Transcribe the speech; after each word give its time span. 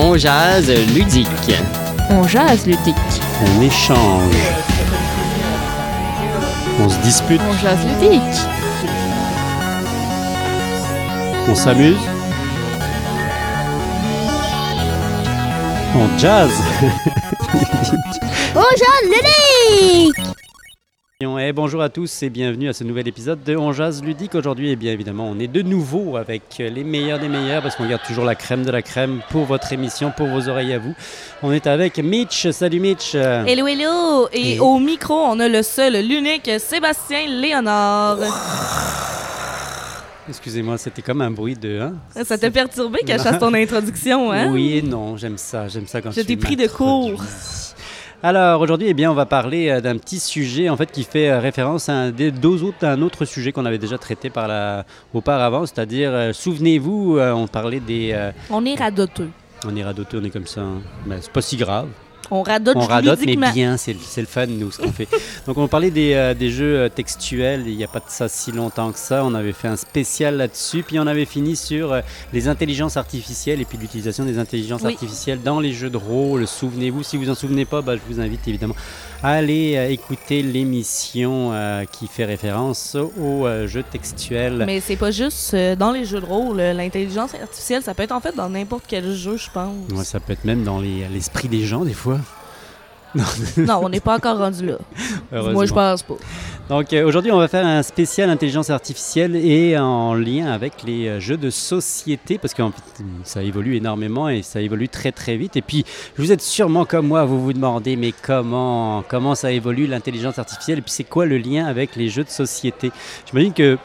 On 0.00 0.16
jase 0.16 0.70
ludique. 0.94 1.28
On 2.10 2.22
jase 2.22 2.66
ludique. 2.66 2.94
On 3.44 3.60
échange. 3.60 4.32
On 6.80 6.88
se 6.88 6.98
dispute. 6.98 7.40
On 7.40 7.52
jase 7.58 7.84
ludique. 7.84 8.22
On 11.48 11.54
s'amuse. 11.56 11.96
On 15.96 16.18
jazz. 16.18 16.52
On 18.54 18.60
jase 18.60 19.10
ludique 19.10 20.37
Et 21.20 21.52
bonjour 21.52 21.82
à 21.82 21.88
tous 21.88 22.22
et 22.22 22.30
bienvenue 22.30 22.68
à 22.68 22.72
ce 22.72 22.84
nouvel 22.84 23.08
épisode 23.08 23.42
de 23.42 23.56
On 23.56 23.72
Jazz 23.72 24.04
Ludique. 24.04 24.36
Aujourd'hui, 24.36 24.70
et 24.70 24.76
bien 24.76 24.92
évidemment, 24.92 25.28
on 25.28 25.40
est 25.40 25.48
de 25.48 25.62
nouveau 25.62 26.16
avec 26.16 26.42
les 26.60 26.84
meilleurs 26.84 27.18
des 27.18 27.26
meilleurs 27.26 27.60
parce 27.60 27.74
qu'on 27.74 27.88
garde 27.88 28.02
toujours 28.06 28.24
la 28.24 28.36
crème 28.36 28.64
de 28.64 28.70
la 28.70 28.82
crème 28.82 29.18
pour 29.30 29.44
votre 29.44 29.72
émission, 29.72 30.12
pour 30.16 30.28
vos 30.28 30.48
oreilles 30.48 30.72
à 30.74 30.78
vous. 30.78 30.94
On 31.42 31.50
est 31.50 31.66
avec 31.66 31.98
Mitch. 31.98 32.48
Salut 32.52 32.78
Mitch. 32.78 33.16
Hello, 33.16 33.66
hello. 33.66 34.28
Et, 34.32 34.54
Et- 34.54 34.60
au 34.60 34.78
micro, 34.78 35.14
on 35.14 35.40
a 35.40 35.48
le 35.48 35.64
seul, 35.64 35.94
l'unique 36.06 36.48
Sébastien 36.60 37.26
Léonard. 37.26 38.18
Excusez-moi, 40.28 40.78
c'était 40.78 41.02
comme 41.02 41.20
un 41.22 41.32
bruit 41.32 41.56
de. 41.56 41.80
hein? 41.80 41.94
Ça 42.24 42.38
t'a 42.38 42.50
perturbé 42.52 43.00
qu'elle 43.04 43.18
fasse 43.18 43.40
ton 43.40 43.52
introduction, 43.54 44.30
hein? 44.30 44.52
Oui 44.52 44.76
et 44.76 44.82
non, 44.82 45.16
j'aime 45.16 45.36
ça, 45.36 45.66
j'aime 45.66 45.88
ça 45.88 46.00
quand 46.00 46.12
Je 46.12 46.20
t'ai 46.20 46.36
pris 46.36 46.54
de 46.54 46.62
m'introduis. 46.62 47.16
Alors 48.20 48.60
aujourd'hui, 48.60 48.88
eh 48.88 48.94
bien, 48.94 49.12
on 49.12 49.14
va 49.14 49.26
parler 49.26 49.68
euh, 49.68 49.80
d'un 49.80 49.96
petit 49.96 50.18
sujet 50.18 50.68
en 50.68 50.76
fait 50.76 50.90
qui 50.90 51.04
fait 51.04 51.30
euh, 51.30 51.38
référence 51.38 51.88
à 51.88 51.92
un, 51.94 52.10
des 52.10 52.32
deux 52.32 52.64
autres, 52.64 52.84
un 52.84 53.00
autre 53.02 53.24
sujet 53.24 53.52
qu'on 53.52 53.64
avait 53.64 53.78
déjà 53.78 53.96
traité 53.96 54.28
par 54.28 54.48
la, 54.48 54.84
auparavant, 55.14 55.66
c'est-à-dire, 55.66 56.10
euh, 56.12 56.32
souvenez-vous, 56.32 57.16
euh, 57.18 57.32
on 57.32 57.46
parlait 57.46 57.78
des, 57.78 58.10
euh, 58.12 58.32
On 58.50 58.64
est 58.64 58.74
radoteux. 58.74 59.30
on 59.64 59.76
est 59.76 59.84
radoté, 59.84 60.16
on 60.20 60.24
est 60.24 60.30
comme 60.30 60.48
ça, 60.48 60.62
hein. 60.62 60.80
Ben, 61.06 61.18
c'est 61.20 61.30
pas 61.32 61.42
si 61.42 61.56
grave. 61.56 61.86
On 62.30 62.42
radote 62.42 62.76
on 62.76 62.80
radote, 62.86 63.20
mais 63.24 63.36
bien, 63.52 63.76
c'est 63.76 63.92
le 63.94 64.26
fun, 64.26 64.46
nous, 64.46 64.70
ce 64.70 64.78
qu'on 64.78 64.92
fait. 64.92 65.08
Donc, 65.46 65.56
on 65.58 65.68
parlait 65.68 65.90
des, 65.90 66.12
euh, 66.14 66.34
des 66.34 66.50
jeux 66.50 66.76
euh, 66.78 66.88
textuels, 66.88 67.64
il 67.66 67.76
n'y 67.76 67.84
a 67.84 67.88
pas 67.88 68.00
de 68.00 68.04
ça 68.08 68.28
si 68.28 68.52
longtemps 68.52 68.92
que 68.92 68.98
ça. 68.98 69.24
On 69.24 69.34
avait 69.34 69.52
fait 69.52 69.68
un 69.68 69.76
spécial 69.76 70.36
là-dessus, 70.36 70.82
puis 70.82 70.98
on 70.98 71.06
avait 71.06 71.24
fini 71.24 71.56
sur 71.56 71.92
euh, 71.92 72.00
les 72.32 72.48
intelligences 72.48 72.96
artificielles 72.96 73.60
et 73.60 73.64
puis 73.64 73.78
l'utilisation 73.78 74.24
des 74.24 74.38
intelligences 74.38 74.82
Oui. 74.82 74.92
artificielles 74.92 75.42
dans 75.42 75.60
les 75.60 75.72
jeux 75.72 75.90
de 75.90 75.96
rôle. 75.96 76.46
Souvenez-vous, 76.46 77.02
si 77.02 77.16
vous 77.16 77.30
en 77.30 77.34
souvenez 77.34 77.64
pas, 77.64 77.80
bah, 77.80 77.94
je 77.96 78.12
vous 78.12 78.20
invite 78.20 78.46
évidemment 78.46 78.76
à 79.22 79.32
aller 79.32 79.74
euh, 79.76 79.90
écouter 79.90 80.42
l'émission 80.42 81.50
euh, 81.52 81.84
qui 81.84 82.06
fait 82.06 82.24
référence 82.24 82.96
aux 83.20 83.46
euh, 83.46 83.66
jeux 83.66 83.82
textuels. 83.82 84.62
Mais 84.66 84.80
c'est 84.80 84.96
pas 84.96 85.10
juste 85.10 85.54
euh, 85.54 85.74
dans 85.76 85.90
les 85.92 86.04
jeux 86.04 86.20
de 86.20 86.26
rôle. 86.26 86.58
L'intelligence 86.58 87.34
artificielle, 87.34 87.82
ça 87.82 87.94
peut 87.94 88.04
être 88.04 88.12
en 88.12 88.20
fait 88.20 88.34
dans 88.36 88.48
n'importe 88.48 88.84
quel 88.86 89.12
jeu, 89.14 89.36
je 89.36 89.50
pense. 89.52 89.74
Ouais, 89.92 90.04
ça 90.04 90.20
peut 90.20 90.32
être 90.34 90.44
même 90.44 90.62
dans 90.64 90.80
les- 90.80 91.06
l'esprit 91.12 91.48
des 91.48 91.64
gens, 91.64 91.84
des 91.84 91.94
fois. 91.94 92.18
Non, 93.14 93.80
on 93.82 93.88
n'est 93.88 94.00
pas 94.00 94.16
encore 94.16 94.38
rendu 94.38 94.66
là. 94.66 94.78
Moi, 95.32 95.66
je 95.66 95.72
pense 95.72 96.02
pas. 96.02 96.14
Donc 96.68 96.92
euh, 96.92 97.06
aujourd'hui, 97.06 97.32
on 97.32 97.38
va 97.38 97.48
faire 97.48 97.64
un 97.64 97.82
spécial 97.82 98.28
intelligence 98.28 98.68
artificielle 98.68 99.36
et 99.36 99.78
en 99.78 100.12
lien 100.12 100.52
avec 100.52 100.82
les 100.84 101.08
euh, 101.08 101.20
jeux 101.20 101.38
de 101.38 101.48
société 101.48 102.36
parce 102.36 102.52
que 102.52 102.60
en 102.60 102.70
fait, 102.70 103.04
ça 103.24 103.42
évolue 103.42 103.76
énormément 103.76 104.28
et 104.28 104.42
ça 104.42 104.60
évolue 104.60 104.88
très 104.88 105.10
très 105.10 105.36
vite. 105.38 105.56
Et 105.56 105.62
puis, 105.62 105.86
vous 106.18 106.30
êtes 106.30 106.42
sûrement 106.42 106.84
comme 106.84 107.06
moi, 107.06 107.24
vous 107.24 107.42
vous 107.42 107.54
demandez 107.54 107.96
mais 107.96 108.12
comment 108.12 109.02
comment 109.08 109.34
ça 109.34 109.50
évolue 109.50 109.86
l'intelligence 109.86 110.38
artificielle? 110.38 110.78
Et 110.78 110.82
puis 110.82 110.92
c'est 110.92 111.04
quoi 111.04 111.24
le 111.24 111.38
lien 111.38 111.64
avec 111.64 111.96
les 111.96 112.10
jeux 112.10 112.24
de 112.24 112.28
société? 112.28 112.92
J'imagine 113.26 113.54
que 113.54 113.78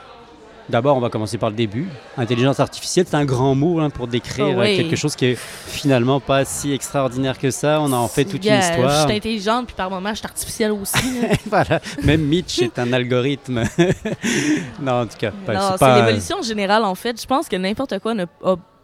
D'abord, 0.69 0.95
on 0.95 1.01
va 1.01 1.09
commencer 1.09 1.37
par 1.37 1.49
le 1.49 1.55
début. 1.55 1.87
Intelligence 2.17 2.59
artificielle, 2.59 3.05
c'est 3.09 3.15
un 3.17 3.25
grand 3.25 3.53
mot 3.53 3.79
hein, 3.81 3.89
pour 3.89 4.07
décrire 4.07 4.55
Oh, 4.57 4.61
oui. 4.61 4.77
quelque 4.77 4.95
chose 4.95 5.15
qui 5.15 5.25
est 5.25 5.35
finalement 5.37 6.19
pas 6.21 6.45
si 6.45 6.71
extraordinaire 6.71 7.37
que 7.37 7.51
ça. 7.51 7.81
On 7.81 7.91
en 7.91 8.07
fait 8.07 8.23
toute 8.25 8.45
une 8.45 8.53
histoire. 8.57 8.89
Je 8.89 9.07
suis 9.09 9.17
intelligente, 9.17 9.65
puis 9.67 9.75
par 9.75 9.89
moments, 9.89 10.11
je 10.11 10.19
suis 10.19 10.25
artificielle 10.25 10.71
aussi. 10.71 11.21
là. 11.21 11.27
voilà, 11.47 11.81
même 12.03 12.21
Mitch 12.21 12.59
est 12.61 12.79
un 12.79 12.93
algorithme. 12.93 13.63
non, 14.81 15.01
en 15.01 15.05
tout 15.05 15.17
cas, 15.17 15.31
pas- 15.45 15.71
c'est 15.73 15.79
pas. 15.79 15.99
l'évolution 16.05 16.41
générale, 16.41 16.83
en 16.85 16.95
fait. 16.95 17.19
Je 17.21 17.27
pense 17.27 17.47
que 17.49 17.55
n'importe 17.55 17.99
quoi 17.99 18.13
n'a 18.13 18.25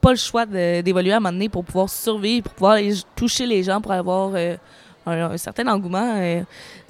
pas 0.01 0.11
le 0.11 0.17
choix 0.17 0.45
d'évoluer 0.45 1.13
à 1.13 1.17
un 1.17 1.19
moment 1.19 1.31
donné 1.33 1.49
pour 1.49 1.63
pouvoir 1.63 1.89
survivre, 1.89 2.43
pour 2.43 2.53
pouvoir 2.53 2.77
toucher 3.15 3.45
les 3.45 3.63
gens, 3.63 3.81
pour 3.81 3.91
avoir 3.91 4.31
euh, 4.35 4.55
un, 5.09 5.37
certain 5.37 5.67
engouement. 5.67 6.15
euh. 6.17 6.41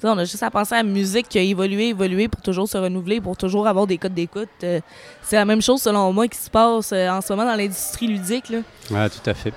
On 0.02 0.16
a 0.16 0.24
juste 0.24 0.42
à 0.42 0.50
penser 0.50 0.74
à 0.74 0.78
la 0.78 0.82
musique 0.82 1.28
qui 1.28 1.38
a 1.38 1.42
évolué, 1.42 1.88
évolué 1.88 2.28
pour 2.28 2.40
toujours 2.40 2.68
se 2.68 2.78
renouveler, 2.78 3.20
pour 3.20 3.36
toujours 3.36 3.66
avoir 3.66 3.86
des 3.86 3.98
codes 3.98 4.14
d'écoute. 4.14 4.48
Euh, 4.64 4.80
c'est 5.22 5.36
la 5.36 5.44
même 5.44 5.60
chose, 5.60 5.82
selon 5.82 6.12
moi, 6.12 6.26
qui 6.28 6.38
se 6.38 6.50
passe 6.50 6.92
euh, 6.92 7.08
en 7.08 7.20
ce 7.20 7.32
moment 7.32 7.44
dans 7.44 7.56
l'industrie 7.56 8.06
ludique. 8.06 8.48
Là. 8.48 8.58
Ouais, 8.90 9.08
tout 9.10 9.28
à 9.28 9.34
fait. 9.34 9.52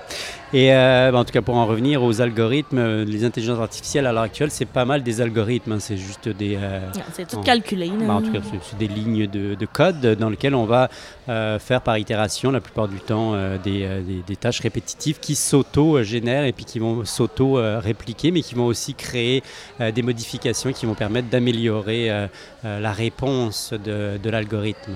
Et 0.56 0.72
euh, 0.72 1.10
ben, 1.10 1.18
en 1.18 1.24
tout 1.24 1.32
cas, 1.32 1.42
pour 1.42 1.56
en 1.56 1.66
revenir 1.66 2.00
aux 2.04 2.20
algorithmes, 2.20 2.78
euh, 2.78 3.04
les 3.04 3.24
intelligences 3.24 3.58
artificielles 3.58 4.06
à 4.06 4.12
l'heure 4.12 4.22
actuelle, 4.22 4.52
c'est 4.52 4.66
pas 4.66 4.84
mal 4.84 5.02
des 5.02 5.20
algorithmes. 5.20 5.72
hein, 5.72 5.80
c'est 5.80 5.96
juste 5.96 6.28
des. 6.28 6.56
euh, 6.60 6.78
C'est 7.12 7.26
tout 7.26 7.40
calculé. 7.40 7.90
ben, 7.90 8.08
en 8.10 8.22
tout 8.22 8.30
cas, 8.30 8.38
c'est- 8.42 8.78
des 8.78 8.86
lignes 8.86 9.26
de, 9.26 9.56
de 9.56 9.66
code 9.66 10.00
dans 10.16 10.30
lesquelles 10.30 10.54
on 10.54 10.64
va 10.64 10.88
euh, 11.28 11.58
faire 11.58 11.80
par 11.80 11.98
itération, 11.98 12.52
la 12.52 12.60
plupart 12.60 12.86
du 12.86 13.00
temps, 13.00 13.32
des, 13.64 13.80
des- 14.06 14.22
des 14.24 14.36
tâches 14.36 14.60
répétitives 14.60 15.18
qui 15.18 15.34
s'auto-génèrent 15.34 16.44
et 16.44 16.52
puis 16.52 16.64
qui 16.64 16.78
vont 16.78 17.04
s'auto-répliquer, 17.04 18.30
mais 18.30 18.42
qui 18.42 18.54
vont 18.54 18.66
aussi 18.66 18.94
créer 18.94 19.42
des 19.80 20.02
modifications 20.02 20.72
qui 20.72 20.86
vont 20.86 20.94
permettre 20.94 21.28
d'améliorer 21.30 22.28
la 22.62 22.92
réponse 22.92 23.72
de, 23.72 24.18
de 24.22 24.30
l'algorithme. 24.30 24.92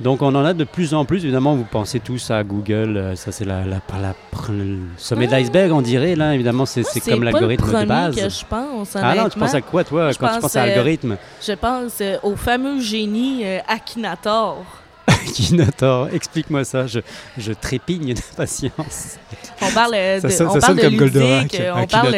Donc 0.00 0.22
on 0.22 0.34
en 0.34 0.44
a 0.44 0.54
de 0.54 0.64
plus 0.64 0.94
en 0.94 1.04
plus, 1.04 1.24
évidemment, 1.24 1.54
vous 1.56 1.64
pensez 1.68 1.98
tous 1.98 2.30
à 2.30 2.44
Google, 2.44 2.96
euh, 2.96 3.16
ça 3.16 3.32
c'est 3.32 3.44
la, 3.44 3.64
la, 3.64 3.80
la- 4.00 4.14
le 4.50 4.78
sommet 4.96 5.26
de 5.26 5.32
l'iceberg, 5.32 5.72
on 5.72 5.82
dirait, 5.82 6.14
là, 6.14 6.34
évidemment, 6.34 6.64
c'est 6.66 6.82
comme 7.00 7.24
l'algorithme 7.24 7.80
de 7.80 7.84
base. 7.84 8.14
que 8.16 8.28
je 8.28 8.44
pense, 8.48 8.94
Ah 8.96 9.14
non, 9.16 9.28
tu 9.28 9.38
penses 9.38 9.54
à 9.54 9.60
quoi, 9.60 9.82
toi, 9.84 10.12
Je 10.12 10.18
quand 10.18 10.26
tu 10.28 10.32
pense, 10.34 10.40
penses 10.42 10.56
à 10.56 10.62
euh, 10.62 10.68
algorithme 10.70 11.16
Je 11.46 11.52
pense 11.52 11.92
euh, 12.00 12.16
au 12.22 12.36
fameux 12.36 12.80
génie 12.80 13.42
euh, 13.44 13.58
Akinator. 13.66 14.64
Akinator, 15.08 16.08
explique-moi 16.12 16.64
ça, 16.64 16.86
je, 16.86 17.00
je 17.36 17.52
trépigne 17.52 18.14
d'impatience. 18.14 19.16
On 19.60 19.70
parle 19.72 19.94
euh, 19.94 20.20
Ça 20.20 20.28
de, 20.28 20.32
sonne- 20.32 20.46
on 20.46 20.54
ça 20.54 20.60
parle 20.60 20.80
sonne 20.80 20.90
de 20.92 20.96
comme 20.96 21.04
ludique, 21.06 21.12
Goldorak, 21.60 21.62
on 21.74 21.86
parle. 21.86 22.16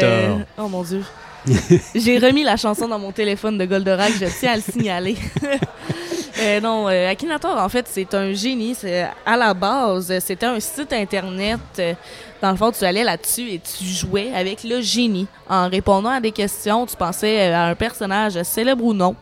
Oh 0.59 0.69
mon 0.69 0.83
dieu. 0.83 1.03
J'ai 1.95 2.19
remis 2.19 2.45
la 2.45 2.57
chanson 2.59 2.87
dans 2.87 2.99
mon 2.99 3.13
téléphone 3.13 3.57
de 3.57 3.65
Goldorak, 3.65 4.13
je 4.21 4.27
tiens 4.39 4.53
à 4.53 4.57
le 4.57 4.63
signaler. 4.63 5.17
Euh, 6.41 6.61
non, 6.61 6.89
euh, 6.89 7.11
Akinator, 7.11 7.57
en 7.59 7.69
fait, 7.69 7.87
c'est 7.89 8.15
un 8.15 8.33
génie. 8.33 8.75
À 9.27 9.37
la 9.37 9.53
base, 9.53 10.19
c'était 10.21 10.47
un 10.47 10.59
site 10.59 10.93
internet. 10.93 11.61
euh, 11.79 11.93
Dans 12.41 12.51
le 12.51 12.57
fond, 12.57 12.73
tu 12.73 12.83
allais 12.85 13.05
là-dessus 13.05 13.51
et 13.51 13.59
tu 13.61 13.85
jouais 13.85 14.33
avec 14.35 14.65
le 14.65 14.81
génie. 14.81 15.27
En 15.49 15.69
répondant 15.69 16.09
à 16.11 16.21
des 16.21 16.33
questions, 16.33 16.87
tu 16.87 16.97
pensais 16.97 17.51
euh, 17.51 17.55
à 17.55 17.63
un 17.67 17.75
personnage 17.75 18.43
célèbre 18.43 18.83
ou 18.85 18.95
non, 18.95 19.15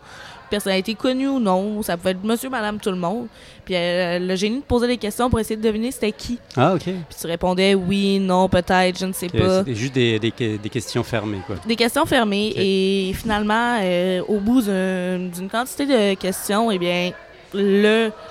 personnalité 0.49 0.95
connue 0.95 1.29
ou 1.29 1.39
non. 1.39 1.83
Ça 1.83 1.97
pouvait 1.97 2.11
être 2.13 2.25
monsieur, 2.25 2.49
madame, 2.51 2.79
tout 2.79 2.91
le 2.91 2.97
monde. 2.97 3.27
Puis 3.65 3.75
euh, 3.77 4.19
le 4.19 4.35
génie 4.37 4.61
te 4.61 4.67
posait 4.67 4.87
des 4.87 4.97
questions 4.97 5.29
pour 5.31 5.39
essayer 5.41 5.57
de 5.57 5.63
deviner 5.63 5.91
c'était 5.91 6.13
qui. 6.13 6.39
Ah, 6.57 6.75
ok. 6.75 6.83
Puis 6.85 6.95
tu 7.21 7.27
répondais 7.27 7.75
oui, 7.75 8.19
non, 8.19 8.49
peut-être, 8.49 8.99
je 8.99 9.07
ne 9.07 9.13
sais 9.13 9.29
pas. 9.29 9.59
C'était 9.61 9.75
juste 9.75 9.95
des, 9.95 10.19
des, 10.19 10.33
des 10.59 10.69
questions 10.71 11.03
fermées, 11.03 11.41
quoi. 11.47 11.57
Des 11.67 11.77
questions 11.77 12.07
fermées. 12.07 12.53
Et 12.57 13.13
finalement, 13.15 13.79
euh, 13.83 14.23
au 14.29 14.39
bout 14.39 14.63
d'un- 14.63 15.19
d'une 15.19 15.49
quantité 15.51 15.87
de 15.87 16.15
questions, 16.15 16.71
eh 16.71 16.79
bien, 16.79 17.13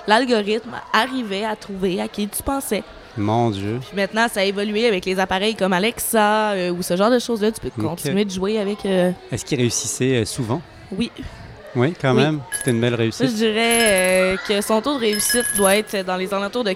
l'algorithme 0.06 0.72
arrivait 0.92 1.44
à 1.44 1.56
trouver 1.56 2.00
à 2.00 2.08
qui 2.08 2.28
tu 2.28 2.42
pensais. 2.42 2.82
Mon 3.16 3.50
Dieu. 3.50 3.80
Puis 3.80 3.96
maintenant, 3.96 4.26
ça 4.32 4.40
a 4.40 4.44
évolué 4.44 4.86
avec 4.86 5.04
les 5.04 5.18
appareils 5.18 5.56
comme 5.56 5.72
Alexa 5.72 6.50
euh, 6.52 6.70
ou 6.70 6.82
ce 6.82 6.96
genre 6.96 7.10
de 7.10 7.18
choses-là. 7.18 7.50
Tu 7.50 7.60
peux 7.60 7.82
continuer 7.82 8.24
de 8.24 8.30
jouer 8.30 8.58
avec. 8.60 8.84
euh, 8.86 9.10
Est-ce 9.32 9.44
qu'il 9.44 9.58
réussissait 9.58 10.18
euh, 10.18 10.24
souvent? 10.24 10.62
Oui. 10.96 11.10
Oui, 11.76 11.94
quand 12.00 12.14
Oui. 12.14 12.22
même. 12.22 12.40
C'était 12.56 12.70
une 12.70 12.80
belle 12.80 12.90
Moi, 12.90 12.96
je 12.98 13.02
réussite. 13.02 13.34
dirais 13.34 13.78
euh, 13.82 14.36
que 14.48 14.60
son 14.60 14.80
taux 14.80 14.94
de 14.94 15.00
réussite 15.00 15.44
doit 15.56 15.76
être 15.76 16.04
dans 16.04 16.16
les 16.16 16.32
alentours 16.32 16.64
de 16.64 16.74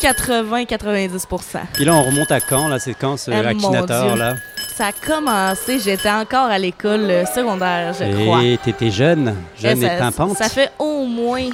80-90% 0.00 1.60
Puis 1.74 1.84
là, 1.84 1.94
on 1.94 2.02
remonte 2.02 2.30
à 2.30 2.40
quand, 2.40 2.68
là 2.68 2.78
C'est 2.78 2.94
quand 2.94 3.16
ce 3.16 3.30
Ah, 3.30 3.42
mon 3.42 3.48
Akinator, 3.48 4.08
Dieu. 4.12 4.18
là? 4.18 4.34
Ça 4.74 4.88
a 4.88 4.92
commencé, 4.92 5.78
j'étais 5.80 6.10
encore 6.10 6.48
à 6.50 6.58
l'école 6.58 7.08
euh, 7.10 7.24
secondaire, 7.26 7.94
je 7.94 8.24
crois. 8.24 8.42
Et 8.44 8.58
t'étais 8.62 8.90
jeune, 8.90 9.34
jeune 9.58 9.82
et, 9.82 9.86
ça, 9.88 9.96
pimpante. 9.96 10.36
ça 10.36 10.48
fait 10.50 10.70
au 10.78 11.06
moins 11.06 11.48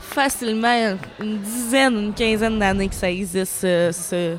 facilement 0.00 0.96
une 1.20 1.38
dizaine, 1.38 1.94
une 1.96 2.12
quinzaine 2.12 2.58
d'années 2.58 2.88
que 2.88 2.94
ça 2.96 3.08
existe, 3.10 3.60
ce, 3.60 3.90
ce, 3.92 4.36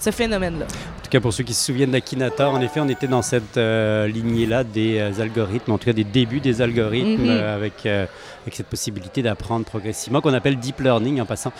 ce 0.00 0.10
phénomène-là. 0.10 0.64
En 0.64 1.02
tout 1.04 1.10
cas, 1.10 1.20
pour 1.20 1.32
ceux 1.32 1.44
qui 1.44 1.54
se 1.54 1.64
souviennent 1.64 1.90
d'Akinator, 1.90 2.52
en 2.54 2.60
effet, 2.60 2.80
on 2.80 2.88
était 2.88 3.06
dans 3.08 3.22
cette 3.22 3.56
euh, 3.56 4.06
lignée-là 4.06 4.64
des 4.64 4.98
euh, 4.98 5.20
algorithmes, 5.22 5.72
en 5.72 5.78
tout 5.78 5.86
cas 5.86 5.92
des 5.92 6.04
débuts 6.04 6.40
des 6.40 6.62
algorithmes, 6.62 7.22
Mhm. 7.22 7.28
euh, 7.30 7.56
avec, 7.56 7.84
avec 7.86 8.54
cette 8.54 8.66
possibilité 8.68 9.22
d'apprendre 9.22 9.64
progressivement, 9.64 10.20
qu'on 10.20 10.34
appelle 10.34 10.56
deep 10.58 10.80
learning 10.80 11.20
en 11.20 11.26
passant. 11.26 11.52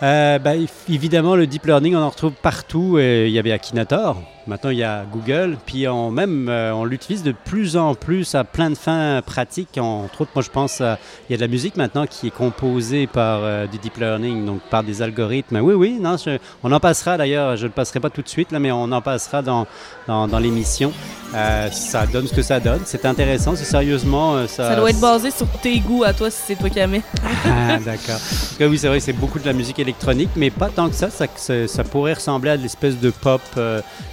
Bah, 0.00 0.38
éf- 0.56 0.68
évidemment, 0.88 1.36
le 1.36 1.46
deep 1.46 1.66
learning, 1.66 1.94
on 1.94 2.00
en 2.00 2.08
retrouve 2.08 2.32
partout. 2.32 2.98
Il 2.98 3.28
y 3.28 3.38
avait 3.38 3.52
Akinator, 3.52 4.20
Maintenant, 4.48 4.70
il 4.70 4.78
y 4.78 4.82
a 4.82 5.04
Google, 5.12 5.56
puis 5.66 5.86
on, 5.86 6.10
même 6.10 6.48
euh, 6.48 6.72
on 6.72 6.84
l'utilise 6.84 7.22
de 7.22 7.30
plus 7.32 7.76
en 7.76 7.94
plus 7.94 8.34
à 8.34 8.42
plein 8.42 8.70
de 8.70 8.74
fins 8.74 9.20
pratiques. 9.24 9.78
Entre 9.78 10.22
autres, 10.22 10.32
moi 10.34 10.42
je 10.42 10.50
pense, 10.50 10.80
à- 10.80 10.98
il 11.28 11.32
y 11.32 11.34
a 11.34 11.36
de 11.36 11.42
la 11.42 11.48
musique 11.48 11.76
maintenant 11.76 12.06
qui 12.06 12.26
est 12.26 12.30
composée 12.30 13.06
par 13.06 13.40
euh, 13.42 13.66
du 13.68 13.78
deep 13.78 13.98
learning, 13.98 14.44
donc 14.44 14.60
par 14.68 14.82
des 14.82 15.00
algorithmes. 15.00 15.58
Oui, 15.58 15.74
oui, 15.74 15.98
non, 16.00 16.16
je- 16.16 16.38
on 16.64 16.72
en 16.72 16.80
passera 16.80 17.16
d'ailleurs, 17.16 17.56
je 17.56 17.62
ne 17.62 17.68
le 17.68 17.72
passerai 17.72 18.00
pas 18.00 18.10
tout 18.10 18.22
de 18.22 18.28
suite, 18.28 18.50
là, 18.50 18.58
mais 18.58 18.72
on 18.72 18.90
en 18.90 19.00
passera 19.00 19.42
dans, 19.42 19.66
dans, 20.08 20.26
dans 20.26 20.38
l'émission. 20.40 20.92
Euh, 21.34 21.70
ça 21.70 22.04
donne 22.06 22.26
ce 22.26 22.34
que 22.34 22.42
ça 22.42 22.58
donne. 22.60 22.80
C'est 22.84 23.06
intéressant, 23.06 23.54
c'est 23.56 23.64
sérieusement. 23.64 24.46
ça, 24.48 24.70
Ça 24.70 24.76
doit 24.76 24.90
être 24.90 25.00
basé 25.00 25.30
sur 25.30 25.46
tes 25.62 25.78
goûts 25.80 26.04
à 26.04 26.12
toi 26.12 26.30
si 26.30 26.40
c'est 26.48 26.56
toi 26.56 26.68
qui 26.68 26.78
aimais. 26.80 27.00
ah, 27.46 27.78
d'accord. 27.78 28.16
En 28.16 28.48
tout 28.50 28.56
cas, 28.58 28.66
oui, 28.68 28.76
c'est 28.76 28.88
vrai 28.88 29.00
c'est 29.00 29.12
beaucoup 29.14 29.38
de 29.38 29.46
la 29.46 29.52
musique 29.54 29.78
électronique, 29.78 30.30
mais 30.36 30.50
pas 30.50 30.68
tant 30.68 30.88
que 30.90 30.94
ça. 30.96 31.08
Ça, 31.10 31.26
ça, 31.36 31.66
ça 31.68 31.84
pourrait 31.84 32.14
ressembler 32.14 32.50
à 32.50 32.56
de 32.58 32.62
l'espèce 32.62 32.98
de 32.98 33.10
pop, 33.10 33.40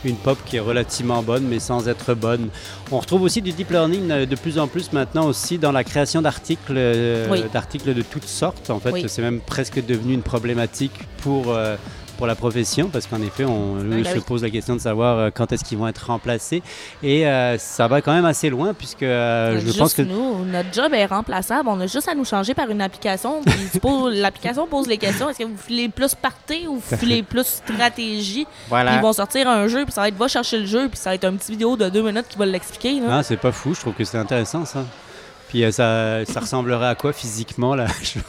une 0.05 0.15
pop 0.19 0.38
qui 0.45 0.57
est 0.57 0.60
relativement 0.62 1.24
bonne, 1.24 1.44
mais 1.48 1.60
sans 1.60 1.88
être 1.88 2.13
bonne. 2.13 2.50
On 2.92 3.00
retrouve 3.00 3.24
aussi 3.24 3.42
du 3.42 3.51
deep 3.51 3.71
learning 3.71 4.12
euh, 4.12 4.25
de 4.25 4.36
plus 4.36 4.60
en 4.60 4.68
plus 4.68 4.94
maintenant 4.94 5.25
aussi 5.25 5.57
dans 5.57 5.71
la 5.71 5.83
création 5.83 6.21
d'articles, 6.21 6.74
euh, 6.75 7.27
Oui. 7.31 7.44
d'articles 7.51 7.94
de 7.94 8.01
toutes 8.01 8.27
sortes. 8.27 8.69
En 8.69 8.80
fait, 8.80 8.92
Oui. 8.92 9.06
c'est 9.07 9.21
même 9.21 9.39
presque 9.39 9.83
devenu 9.86 10.13
une 10.13 10.21
problématique 10.24 10.94
pour. 11.24 11.56
Pour 12.19 12.27
la 12.27 12.36
profession, 12.36 12.89
parce 12.89 13.07
qu'en 13.07 13.21
effet, 13.21 13.45
on 13.45 13.77
eux, 13.77 14.04
bah 14.04 14.10
se 14.10 14.16
oui. 14.16 14.24
pose 14.27 14.44
la 14.44 14.50
question 14.50 14.75
de 14.75 14.81
savoir 14.81 15.18
euh, 15.18 15.30
quand 15.33 15.54
est-ce 15.54 15.63
qu'ils 15.63 15.77
vont 15.77 15.88
être 15.88 16.07
remplacés. 16.07 16.62
Et 17.01 17.25
euh, 17.25 17.57
ça 17.57 17.88
va 17.88 18.01
quand 18.01 18.12
même 18.12 18.25
assez 18.25 18.50
loin, 18.50 18.74
puisque 18.74 19.04
euh, 19.04 19.57
je 19.57 19.66
Juste 19.68 19.80
pense 19.80 19.94
que 19.94 20.01
nous, 20.01 20.44
notre 20.44 20.68
job 20.74 20.94
est 20.94 21.06
remplaçable. 21.06 21.69
On 21.69 21.80
a 21.80 21.88
juste 21.88 22.10
à 22.10 22.16
nous 22.16 22.25
changer 22.25 22.54
par 22.54 22.69
une 22.69 22.81
application. 22.81 23.42
L'application 24.12 24.68
pose 24.68 24.88
les 24.88 24.98
questions. 24.98 25.30
Est-ce 25.30 25.39
que 25.39 25.44
vous 25.45 25.56
filez 25.57 25.88
plus 25.88 26.13
party 26.13 26.68
ou 26.68 26.81
vous 26.86 26.98
filez 26.98 27.24
plus 27.30 27.45
stratégie? 27.45 28.45
Voilà. 28.68 28.98
Ils 28.98 29.01
vont 29.01 29.13
sortir 29.13 29.48
un 29.48 29.69
jeu, 29.69 29.86
puis 29.86 29.94
ça 29.94 30.01
va 30.01 30.10
être 30.10 30.18
va 30.18 30.27
chercher 30.27 30.60
le 30.60 30.66
jeu, 30.66 30.89
puis 30.89 31.00
ça 31.00 31.12
va 31.12 31.16
être 31.16 31.24
une 31.24 31.38
petite 31.38 31.51
vidéo 31.51 31.77
de 31.77 31.88
deux 31.88 32.01
minutes 32.01 32.27
qui 32.27 32.38
va 32.38 32.45
l'expliquer. 32.45 33.01
Ah, 33.10 33.24
c'est 33.24 33.38
pas 33.38 33.54
fou, 33.54 33.74
je 33.74 33.80
trouve 33.80 33.94
que 33.94 34.04
c'est 34.04 34.18
intéressant 34.18 34.66
ça. 34.66 34.83
Puis 35.49 35.63
euh, 35.63 35.71
ça, 35.71 36.23
ça 36.31 36.39
ressemblerait 36.41 36.87
à 36.89 36.95
quoi 36.95 37.11
physiquement 37.11 37.73
la 37.75 37.87
chose? 38.03 38.21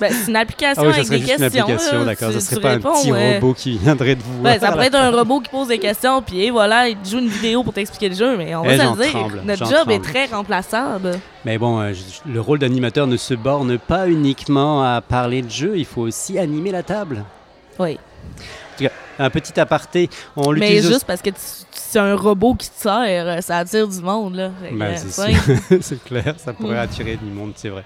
Ben, 0.00 0.12
c'est 0.12 0.28
une 0.30 0.36
application 0.36 0.82
Ah 0.84 0.88
oui, 0.88 0.92
ça 0.92 0.96
avec 0.98 1.06
serait 1.06 1.18
des 1.18 1.22
juste 1.26 1.38
une 1.38 1.44
questions. 1.44 1.62
application, 1.64 2.04
d'accord. 2.04 2.30
Tu 2.32 2.40
serait 2.40 2.60
pas 2.60 2.68
réponds, 2.70 2.88
un 2.90 3.00
petit 3.00 3.12
ouais. 3.12 3.34
robot 3.36 3.54
qui 3.54 3.78
viendrait 3.82 4.16
de 4.16 4.22
vous. 4.22 4.42
Ben, 4.42 4.58
ça 4.60 4.72
pourrait 4.72 4.86
être 4.88 4.96
un 4.96 5.10
robot 5.12 5.40
qui 5.40 5.50
pose 5.50 5.68
des 5.68 5.78
questions, 5.78 6.20
puis 6.20 6.42
et 6.44 6.50
voilà, 6.50 6.88
il 6.88 6.96
joue 7.08 7.20
une 7.20 7.28
vidéo 7.28 7.62
pour 7.62 7.72
t'expliquer 7.72 8.08
le 8.08 8.16
jeu, 8.16 8.36
mais 8.36 8.54
on 8.56 8.62
va 8.64 8.74
Eh, 8.74 8.78
se 8.78 8.82
le 8.82 9.02
dire. 9.02 9.10
tremble, 9.12 9.42
Notre 9.44 9.66
job 9.66 9.90
est 9.90 10.02
très 10.02 10.26
remplaçable. 10.26 11.12
Mais 11.44 11.58
bon, 11.58 11.78
euh, 11.80 11.92
je- 11.92 12.28
le 12.32 12.40
rôle 12.40 12.58
d'animateur 12.58 13.06
ne 13.06 13.16
se 13.16 13.34
borne 13.34 13.78
pas 13.78 14.08
uniquement 14.08 14.82
à 14.82 15.00
parler 15.00 15.42
de 15.42 15.50
jeu, 15.50 15.74
il 15.76 15.84
faut 15.86 16.02
aussi 16.02 16.38
animer 16.40 16.72
la 16.72 16.82
table. 16.82 17.22
Oui. 17.78 17.98
Un 19.18 19.30
petit 19.30 19.58
aparté, 19.60 20.08
on 20.36 20.52
Mais 20.52 20.80
juste 20.82 21.04
parce 21.04 21.22
que 21.22 21.30
c'est 21.70 21.98
un 21.98 22.14
robot 22.16 22.54
qui 22.54 22.68
sert, 22.74 23.02
euh, 23.06 23.40
ça 23.40 23.58
attire 23.58 23.86
du 23.88 24.00
monde. 24.00 24.34
Là. 24.34 24.50
Ben, 24.72 24.94
euh, 24.96 25.76
c'est 25.80 26.02
clair, 26.04 26.34
ça 26.38 26.52
pourrait 26.52 26.76
Mm. 26.76 26.78
attirer 26.78 27.16
du 27.16 27.30
monde, 27.30 27.52
c'est 27.56 27.68
vrai. 27.68 27.84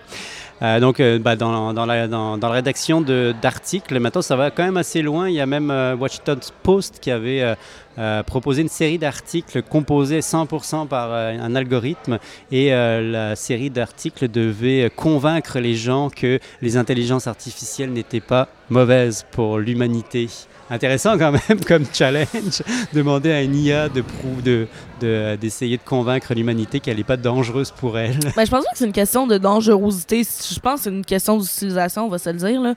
Euh, 0.61 0.81
donc, 0.81 0.99
euh, 0.99 1.19
bah, 1.21 1.37
dans, 1.37 1.73
dans 1.73 1.87
la, 1.87 2.09
dans, 2.09 2.37
dans 2.37 2.49
la 2.49 2.55
rédaction 2.55 3.01
d'articles, 3.01 3.99
maintenant, 4.01 4.23
ça 4.23 4.35
va 4.35 4.51
quand 4.51 4.65
même 4.65 4.77
assez 4.77 5.03
loin. 5.03 5.29
Il 5.29 5.35
y 5.35 5.41
a 5.41 5.47
même 5.47 5.71
euh, 5.71 5.95
Washington 5.95 6.39
Post 6.63 6.99
qui 7.01 7.11
avait 7.11 7.57
euh, 7.99 8.23
proposé 8.23 8.62
une 8.62 8.69
série 8.69 8.99
d'articles 8.99 9.62
composés 9.62 10.21
100% 10.21 10.87
par 10.87 11.09
euh, 11.12 11.37
un 11.41 11.55
algorithme. 11.56 12.19
Et 12.53 12.73
euh, 12.73 13.00
la 13.11 13.37
série 13.37 13.71
d'articles 13.71 14.29
devait 14.29 14.91
convaincre 14.95 15.59
les 15.59 15.75
gens 15.75 16.09
que 16.11 16.39
les 16.62 16.77
intelligences 16.77 17.27
artificielles 17.27 17.93
n'étaient 17.93 18.21
pas 18.21 18.49
mauvaises 18.71 19.25
pour 19.33 19.59
l'humanité. 19.59 20.29
Intéressant 20.71 21.17
quand 21.17 21.33
même 21.33 21.61
comme 21.67 21.85
challenge, 21.93 22.62
demander 22.93 23.33
à 23.33 23.41
une 23.43 23.56
IA 23.56 23.89
de 23.89 24.03
prou- 24.03 24.43
de, 24.45 24.67
de- 25.00 25.37
d'essayer 25.37 25.79
de, 25.79 25.83
convaincre 25.83 26.35
l'humanité 26.35 26.79
qu'elle 26.79 26.99
n'est 26.99 27.05
pas 27.05 27.17
dangereuse 27.17 27.71
pour 27.71 27.99
elle. 27.99 28.19
Ben, 28.37 28.45
je 28.45 28.50
pense 28.50 28.65
pas 28.65 28.73
que 28.73 28.77
c'est 28.79 28.85
une 28.85 28.93
question 28.93 29.27
de 29.27 29.39
dangerosité. 29.39 30.23
Je 30.25 30.61
pense 30.61 30.81
que 30.81 30.85
c'est 30.85 30.91
une 30.91 31.06
question 31.06 31.39
d'utilisation, 31.39 32.05
on 32.05 32.09
va 32.09 32.19
se 32.19 32.29
le 32.29 32.37
dire. 32.37 32.61
Là. 32.61 32.75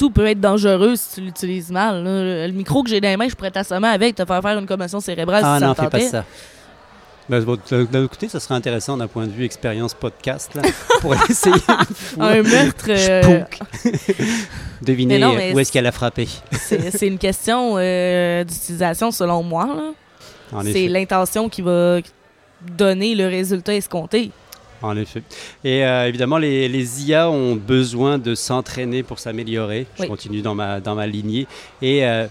Tout 0.00 0.08
peut 0.08 0.26
être 0.26 0.40
dangereux 0.40 0.96
si 0.96 1.16
tu 1.16 1.20
l'utilises 1.20 1.70
mal. 1.70 2.02
là. 2.02 2.46
Le 2.46 2.52
micro 2.54 2.82
que 2.82 2.88
j'ai 2.88 3.02
dans 3.02 3.08
les 3.08 3.18
mains, 3.18 3.28
je 3.28 3.34
pourrais 3.34 3.50
t'assommer 3.50 3.88
avec, 3.88 4.14
te 4.14 4.24
faire 4.24 4.40
faire 4.40 4.58
une 4.58 4.64
commotion 4.64 4.98
cérébrale 4.98 5.42
ah 5.44 5.56
si 5.56 5.60
ça 5.60 5.66
non, 5.66 5.72
me 5.72 5.74
fais 5.74 5.90
pas 5.90 6.00
ça. 6.00 6.24
Ben, 7.28 7.44
d'un 7.92 8.08
côté, 8.08 8.26
ça 8.30 8.40
serait 8.40 8.54
intéressant 8.54 8.96
d'un 8.96 9.08
point 9.08 9.26
de 9.26 9.30
vue 9.30 9.44
expérience 9.44 9.92
podcast 9.92 10.54
là, 10.54 10.62
pour 11.02 11.14
essayer. 11.28 11.54
Un 12.18 12.42
meurtre, 12.42 12.86
euh. 12.88 13.44
Deviner 14.82 15.18
non, 15.18 15.34
où 15.34 15.58
est-ce 15.58 15.70
qu'elle 15.70 15.86
a 15.86 15.92
frappé. 15.92 16.26
c'est 16.50 17.06
une 17.06 17.18
question 17.18 17.74
euh, 17.76 18.42
d'utilisation 18.42 19.10
selon 19.10 19.42
moi. 19.42 19.92
C'est 20.62 20.88
l'intention 20.88 21.50
qui 21.50 21.60
va 21.60 21.98
donner 22.62 23.14
le 23.14 23.26
résultat 23.26 23.74
escompté. 23.74 24.30
En 24.82 24.96
effet. 24.96 25.22
Et 25.62 25.84
euh, 25.84 26.08
évidemment, 26.08 26.38
les, 26.38 26.68
les 26.68 27.04
IA 27.08 27.28
ont 27.30 27.54
besoin 27.54 28.18
de 28.18 28.34
s'entraîner 28.34 29.02
pour 29.02 29.18
s'améliorer. 29.18 29.86
Je 29.96 30.02
Oui. 30.02 30.08
continue 30.08 30.40
dans 30.42 30.54
ma, 30.54 30.80
dans 30.80 30.94
ma 30.94 31.06
lignée. 31.06 31.46
Et 31.82 32.04
euh, 32.06 32.26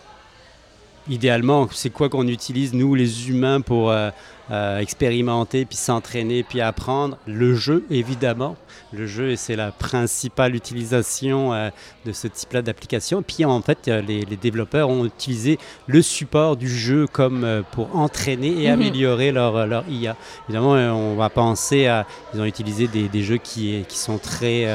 idéalement, 1.10 1.68
c'est 1.72 1.90
quoi 1.90 2.10
qu'on 2.10 2.28
utilise, 2.28 2.74
nous, 2.74 2.96
les 2.96 3.30
humains, 3.30 3.62
pour 3.62 3.92
euh, 3.92 4.10
euh, 4.52 4.80
expérimenter, 4.80 5.66
puis 5.66 5.78
s'entraîner, 5.78 6.44
puis 6.44 6.62
apprendre? 6.62 7.18
Le 7.28 7.56
jeu, 7.56 7.86
évidemment. 7.90 8.56
Le 8.92 9.06
jeu, 9.06 9.36
c'est 9.36 9.56
la 9.56 9.72
principale 9.72 10.56
utilisation 10.56 11.54
euh, 11.54 11.70
de 12.06 12.12
ce 12.12 12.28
type-là 12.28 12.64
d'application. 12.64 13.22
Puis 13.22 13.46
en 13.46 13.62
fait, 13.62 13.88
les, 13.88 14.22
les 14.22 14.38
développeurs 14.38 14.90
ont 14.90 15.06
utilisé 15.06 15.60
le 15.86 16.02
support 16.02 16.58
du 16.58 16.68
jeu 16.68 17.06
comme 17.06 17.64
pour 17.72 17.96
entraîner 17.96 18.64
et 18.64 18.68
Mhm. 18.68 18.74
améliorer 18.74 19.32
leur, 19.32 19.68
leur 19.68 19.88
IA. 19.88 20.16
Évidemment, 20.48 20.72
on 20.72 21.16
va 21.16 21.30
penser 21.30 21.86
à. 21.86 22.08
Ils 22.34 22.42
ont 22.42 22.46
utilisé 22.46 22.88
des, 22.88 23.08
des 23.08 23.22
jeux 23.22 23.38
qui, 23.38 23.84
qui 23.88 23.98
sont 23.98 24.18
très 24.18 24.66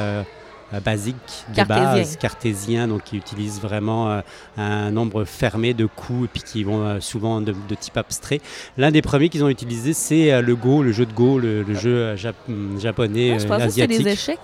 euh, 0.73 0.79
basiques, 0.79 1.15
de 1.49 1.55
Cartésiens. 1.55 1.83
base, 1.93 2.17
cartésiens, 2.17 2.87
donc 2.87 3.03
qui 3.03 3.17
utilisent 3.17 3.61
vraiment 3.61 4.09
euh, 4.11 4.21
un 4.57 4.91
nombre 4.91 5.23
fermé 5.25 5.73
de 5.73 5.85
coups 5.85 6.25
et 6.25 6.27
puis 6.27 6.41
qui 6.41 6.63
vont 6.63 6.81
euh, 6.85 6.99
souvent 6.99 7.39
de, 7.41 7.53
de 7.69 7.75
type 7.75 7.97
abstrait. 7.97 8.41
L'un 8.77 8.91
des 8.91 9.01
premiers 9.01 9.29
qu'ils 9.29 9.43
ont 9.43 9.49
utilisé, 9.49 9.93
c'est 9.93 10.31
euh, 10.33 10.41
le 10.41 10.55
Go, 10.55 10.81
le 10.83 10.91
jeu 10.91 11.05
de 11.05 11.13
Go, 11.13 11.37
le, 11.39 11.63
le 11.63 11.75
jeu 11.75 12.15
jap- 12.15 12.33
hum, 12.49 12.79
japonais, 12.79 13.33
Ah, 13.35 13.39
je 13.39 13.47
pensais 13.47 13.59
que 13.61 13.67
asiatique. 13.67 14.03
des 14.03 14.11
échecs. 14.11 14.39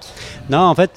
Non, 0.50 0.60
en 0.60 0.76
fait, 0.76 0.92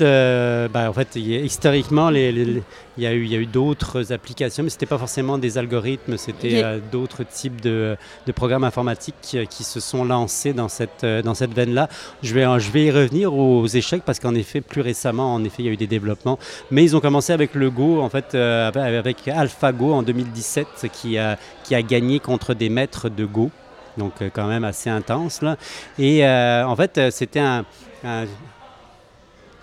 bah, 0.73 0.91
en 0.91 0.93
fait 0.93 1.17
historiquement, 1.17 2.11
les- 2.11 2.33
les- 2.33 2.45
les- 2.45 2.63
il 2.97 3.03
y 3.03 3.07
a 3.09 3.13
eu, 3.15 3.47
d'autres 3.47 4.13
applications, 4.13 4.63
mais 4.63 4.71
ce 4.71 4.77
n'était 4.77 4.87
pas 4.87 4.99
forcément 4.99 5.37
des 5.37 5.59
algorithmes, 5.59 6.17
c'était 6.17 6.63
euh, 6.63 6.79
d'autres 6.93 7.25
types 7.25 7.61
de, 7.61 7.97
de 8.27 8.33
programmes 8.33 8.63
informatiques 8.63 9.17
qui, 9.21 9.45
qui 9.49 9.65
se 9.65 9.81
sont 9.81 10.05
lancés 10.05 10.53
dans 10.53 10.69
cette, 10.69 11.05
dans 11.05 11.35
cette 11.35 11.53
veine-là. 11.53 11.89
Je 12.23 12.35
vais, 12.35 12.45
je 12.61 12.71
vais 12.71 12.85
y 12.87 12.91
revenir 12.93 13.35
aux 13.35 13.67
échecs 13.67 14.03
parce 14.07 14.21
qu'en 14.21 14.35
effet, 14.37 14.61
plus 14.61 14.81
récemment, 14.81 15.14
en 15.23 15.45
effet, 15.45 15.63
il 15.63 15.67
y 15.67 15.69
a 15.69 15.73
eu 15.73 15.77
des 15.77 15.87
développements. 15.87 16.39
Mais 16.71 16.83
ils 16.83 16.97
ont 16.97 17.01
commencé 17.01 17.33
avec 17.33 17.55
le 17.55 17.71
Go, 17.71 18.01
en 18.03 18.09
fait, 18.09 18.35
euh, 18.35 18.71
avec- 18.75 19.29
AlphaGo 19.29 19.93
en 19.93 20.03
2017, 20.03 20.89
qui 20.93 21.17
a, 21.19 21.39
qui 21.63 21.75
a 21.75 21.83
gagné 21.83 22.19
contre 22.19 22.55
des 22.55 22.69
maîtres 22.69 23.09
de 23.09 23.25
Go. 23.25 23.51
Donc, 23.97 24.13
euh, 24.23 24.31
quand 24.33 24.47
même 24.49 24.65
assez 24.65 24.91
intense. 24.91 25.41
Là. 25.41 25.57
Et 25.99 26.27
euh, 26.27 26.67
en 26.67 26.75
fait, 26.75 26.99
euh, 26.99 27.11
c'était 27.13 27.39
un, 27.41 27.65
un- 28.05 28.25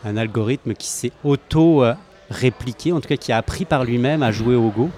un 0.05 0.17
algorithme 0.17 0.73
qui 0.73 0.87
s'est 0.87 1.11
auto-répliqué, 1.23 2.91
en 2.91 3.01
tout 3.01 3.07
cas 3.09 3.17
qui 3.17 3.31
a 3.31 3.37
appris 3.37 3.65
par 3.65 3.83
lui-même 3.83 4.23
à 4.23 4.31
jouer 4.31 4.55
au 4.55 4.69
Go, 4.69 4.89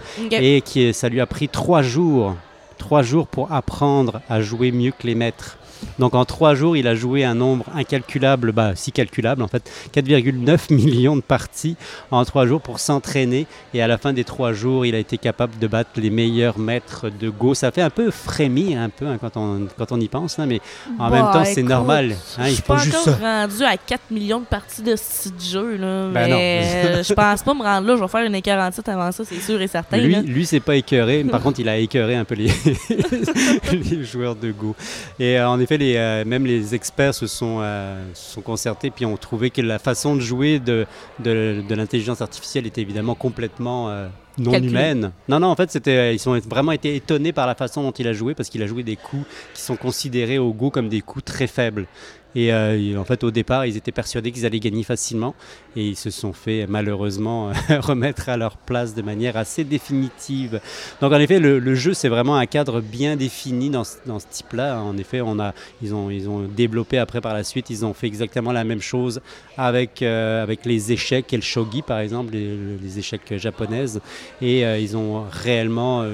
et 0.43 0.61
qui, 0.61 0.93
ça 0.93 1.09
lui 1.09 1.19
a 1.19 1.25
pris 1.25 1.49
trois 1.49 1.81
jours, 1.81 2.35
trois 2.77 3.01
jours 3.01 3.27
pour 3.27 3.51
apprendre 3.51 4.21
à 4.29 4.39
jouer 4.41 4.71
mieux 4.71 4.91
que 4.91 5.07
les 5.07 5.15
maîtres. 5.15 5.57
Donc 5.99 6.15
en 6.15 6.25
trois 6.25 6.55
jours, 6.55 6.75
il 6.77 6.87
a 6.87 6.95
joué 6.95 7.23
un 7.23 7.35
nombre 7.35 7.65
incalculable, 7.75 8.51
bah, 8.51 8.71
si 8.75 8.91
calculable 8.91 9.41
en 9.41 9.47
fait, 9.47 9.69
4,9 9.95 10.73
millions 10.73 11.15
de 11.15 11.21
parties 11.21 11.75
en 12.11 12.23
trois 12.25 12.45
jours 12.47 12.61
pour 12.61 12.79
s'entraîner. 12.79 13.47
Et 13.73 13.81
à 13.81 13.87
la 13.87 13.97
fin 13.97 14.13
des 14.13 14.23
trois 14.23 14.53
jours, 14.53 14.85
il 14.85 14.95
a 14.95 14.99
été 14.99 15.17
capable 15.17 15.57
de 15.59 15.67
battre 15.67 15.91
les 15.97 16.09
meilleurs 16.09 16.57
maîtres 16.59 17.09
de 17.09 17.29
Go. 17.29 17.53
Ça 17.53 17.71
fait 17.71 17.81
un 17.81 17.89
peu 17.89 18.11
frémir 18.11 18.79
un 18.79 18.89
peu 18.89 19.05
hein, 19.07 19.17
quand, 19.19 19.37
on, 19.37 19.67
quand 19.77 19.91
on 19.91 19.99
y 19.99 20.07
pense, 20.07 20.37
là, 20.37 20.45
mais 20.45 20.59
en 20.99 21.09
même 21.09 21.21
Bah, 21.23 21.31
temps, 21.33 21.45
c'est 21.45 21.63
normal. 21.63 22.15
hein, 22.37 22.43
je 22.47 22.53
suis 22.53 22.61
pas 22.61 22.75
encore 22.75 23.19
rendu 23.19 23.63
à 23.63 23.77
4 23.77 24.01
millions 24.11 24.39
de 24.39 24.45
parties 24.45 24.81
de 24.83 24.95
ce 24.95 25.29
jeu. 25.51 25.77
Là, 25.77 26.09
Ben 26.13 26.29
non. 26.29 26.35
mais 26.37 26.61
euh, 26.85 27.03
je 27.03 27.13
pense 27.13 27.43
pas 27.43 27.53
me 27.53 27.61
rendre 27.63 27.87
là. 27.87 27.95
Je 27.95 28.01
vais 28.01 28.07
faire 28.07 28.25
une 28.25 28.41
47 28.41 28.89
avant 28.89 29.11
ça, 29.11 29.23
c'est 29.25 29.39
sûr 29.39 29.61
et 29.61 29.67
certain. 29.67 29.97
Lui, 29.97 30.13
là. 30.13 30.21
lui 30.21 30.45
c'est 30.45 30.59
pas 30.59 30.75
écœuré. 30.75 31.23
Par 31.23 31.41
contre, 31.41 31.59
il 31.59 31.69
a 31.69 31.77
écœuré 31.77 32.15
un 32.15 32.25
peu 32.25 32.35
les, 32.35 32.47
les 33.71 34.03
joueurs 34.03 34.35
de 34.35 34.51
Go. 34.51 34.75
Et 35.19 35.37
euh, 35.39 35.49
en 35.49 35.59
effet, 35.73 35.83
les, 35.83 35.95
euh, 35.97 36.25
même 36.25 36.45
les 36.45 36.75
experts 36.75 37.13
se 37.13 37.27
sont, 37.27 37.59
euh, 37.61 38.03
se 38.13 38.33
sont 38.33 38.41
concertés 38.41 38.89
puis 38.89 39.05
ont 39.05 39.17
trouvé 39.17 39.49
que 39.49 39.61
la 39.61 39.79
façon 39.79 40.15
de 40.15 40.21
jouer 40.21 40.59
de, 40.59 40.85
de, 41.19 41.63
de 41.67 41.75
l'intelligence 41.75 42.21
artificielle 42.21 42.65
était 42.67 42.81
évidemment 42.81 43.15
complètement 43.15 43.89
euh, 43.89 44.07
non 44.37 44.51
Calculé. 44.51 44.71
humaine. 44.71 45.11
Non, 45.27 45.39
non, 45.39 45.47
en 45.47 45.55
fait, 45.55 45.71
c'était, 45.71 46.15
ils 46.15 46.29
ont 46.29 46.37
vraiment 46.39 46.71
été 46.71 46.95
étonnés 46.95 47.33
par 47.33 47.47
la 47.47 47.55
façon 47.55 47.83
dont 47.83 47.91
il 47.91 48.07
a 48.07 48.13
joué 48.13 48.33
parce 48.33 48.49
qu'il 48.49 48.63
a 48.63 48.67
joué 48.67 48.83
des 48.83 48.95
coups 48.95 49.25
qui 49.53 49.61
sont 49.61 49.75
considérés 49.75 50.39
au 50.39 50.53
Go 50.53 50.69
comme 50.69 50.89
des 50.89 51.01
coups 51.01 51.25
très 51.25 51.47
faibles. 51.47 51.87
Et 52.35 52.51
euh, 52.53 52.99
en 52.99 53.03
fait, 53.03 53.23
au 53.23 53.31
départ, 53.31 53.65
ils 53.65 53.77
étaient 53.77 53.91
persuadés 53.91 54.31
qu'ils 54.31 54.45
allaient 54.45 54.59
gagner 54.59 54.83
facilement 54.83 55.35
et 55.75 55.87
ils 55.87 55.95
se 55.95 56.09
sont 56.09 56.33
fait 56.33 56.65
malheureusement 56.67 57.51
remettre 57.69 58.29
à 58.29 58.37
leur 58.37 58.57
place 58.57 58.95
de 58.95 59.01
manière 59.01 59.37
assez 59.37 59.63
définitive. 59.63 60.59
Donc 61.01 61.13
en 61.13 61.19
effet, 61.19 61.39
le, 61.39 61.75
jeu, 61.75 61.93
c'est 61.93 62.09
vraiment 62.09 62.35
un 62.35 62.45
cadre 62.45 62.81
bien 62.81 63.15
défini 63.15 63.69
dans, 63.69 63.83
ce 63.83 63.97
type-là. 64.29 64.81
En 64.81 64.97
effet, 64.97 65.21
on 65.21 65.39
a, 65.39 65.53
ils, 65.81 65.93
ont, 65.93 66.09
ils 66.09 66.29
ont 66.29 66.41
développé 66.47 66.97
après 66.97 67.21
par 67.21 67.33
la 67.33 67.43
suite, 67.43 67.69
ils 67.69 67.85
ont 67.85 67.93
fait 67.93 68.07
exactement 68.07 68.51
la 68.51 68.63
même 68.63 68.81
chose 68.81 69.21
avec, 69.57 70.01
euh, 70.01 70.41
avec 70.41 70.65
les 70.65 70.91
échecs 70.91 71.33
et 71.33 71.37
le 71.37 71.43
shogi, 71.43 71.81
par 71.81 71.99
exemple, 71.99 72.33
les, 72.33 72.97
échecs 72.97 73.37
japonaises. 73.37 74.01
Et 74.41 74.65
euh, 74.65 74.77
ils 74.77 74.95
ont 74.95 75.25
réellement 75.31 76.05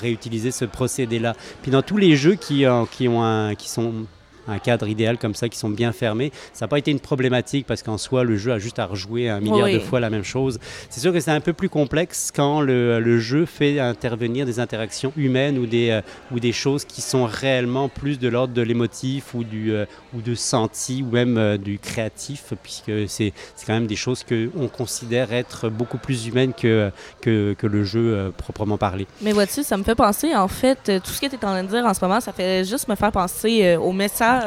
réutilisé 0.00 0.50
ce 0.50 0.64
procédé-là. 0.64 1.34
Puis 1.62 1.70
dans 1.70 1.82
tous 1.82 1.96
les 1.96 2.16
jeux 2.16 2.34
qui, 2.34 2.64
qui, 2.92 3.08
ont 3.08 3.54
qui 3.56 3.68
sont 3.68 4.06
un 4.48 4.58
cadre 4.58 4.88
idéal 4.88 5.18
comme 5.18 5.34
ça, 5.34 5.48
qui 5.48 5.58
sont 5.58 5.70
bien 5.70 5.92
fermés. 5.92 6.32
Ça 6.52 6.64
n'a 6.64 6.68
pas 6.68 6.78
été 6.78 6.90
une 6.90 7.00
problématique 7.00 7.66
parce 7.66 7.82
qu'en 7.82 7.98
soi, 7.98 8.24
le 8.24 8.36
jeu 8.36 8.52
a 8.52 8.58
juste 8.58 8.78
à 8.78 8.86
rejouer 8.86 9.28
un 9.28 9.40
milliard 9.40 9.68
de 9.68 9.78
fois 9.78 10.00
la 10.00 10.10
même 10.10 10.24
chose. 10.24 10.58
C'est 10.90 11.00
sûr 11.00 11.12
que 11.12 11.20
c'est 11.20 11.30
un 11.30 11.40
peu 11.40 11.52
plus 11.52 11.68
complexe 11.68 12.30
quand 12.34 12.60
le, 12.60 13.00
le, 13.00 13.18
jeu 13.18 13.46
fait 13.46 13.80
intervenir 13.80 14.46
des 14.46 14.60
interactions 14.60 15.12
humaines 15.16 15.58
ou 15.58 15.66
des, 15.66 15.90
euh, 15.90 16.00
ou 16.32 16.40
des 16.40 16.52
choses 16.52 16.84
qui 16.84 17.02
sont 17.02 17.24
réellement 17.24 17.88
plus 17.88 18.18
de 18.18 18.28
l'ordre 18.28 18.54
de 18.54 18.62
l'émotif 18.62 19.34
ou, 19.34 19.44
du, 19.44 19.72
euh, 19.72 19.86
ou 20.14 20.20
de 20.20 20.34
senti 20.34 21.02
ou 21.02 21.10
même 21.12 21.36
euh, 21.36 21.56
du 21.56 21.78
créatif, 21.78 22.54
puisque 22.62 22.92
c'est 23.08 23.32
quand 23.66 23.74
même 23.74 23.86
des 23.86 23.96
choses 23.96 24.24
qu'on 24.24 24.68
considère 24.68 25.32
être 25.32 25.68
beaucoup 25.68 25.98
plus 25.98 26.26
humaines 26.26 26.52
que, 26.54 26.90
que, 27.20 27.54
que 27.58 27.66
le 27.66 27.84
jeu 27.84 28.32
proprement 28.36 28.78
parlé. 28.78 29.06
Mais 29.20 29.32
vois-tu, 29.32 29.62
ça 29.62 29.76
me 29.76 29.82
fait 29.82 29.94
penser, 29.94 30.34
en 30.34 30.48
fait, 30.48 30.78
tout 31.02 31.10
ce 31.10 31.20
que 31.20 31.26
tu 31.26 31.34
es 31.34 31.44
en 31.44 31.50
train 31.50 31.64
de 31.64 31.68
dire 31.68 31.84
en 31.84 31.94
ce 31.94 32.04
moment, 32.04 32.20
ça 32.20 32.32
fait 32.32 32.64
juste 32.64 32.88
me 32.88 32.94
faire 32.94 33.12
penser 33.12 33.76
au 33.76 33.92
message 33.92 34.37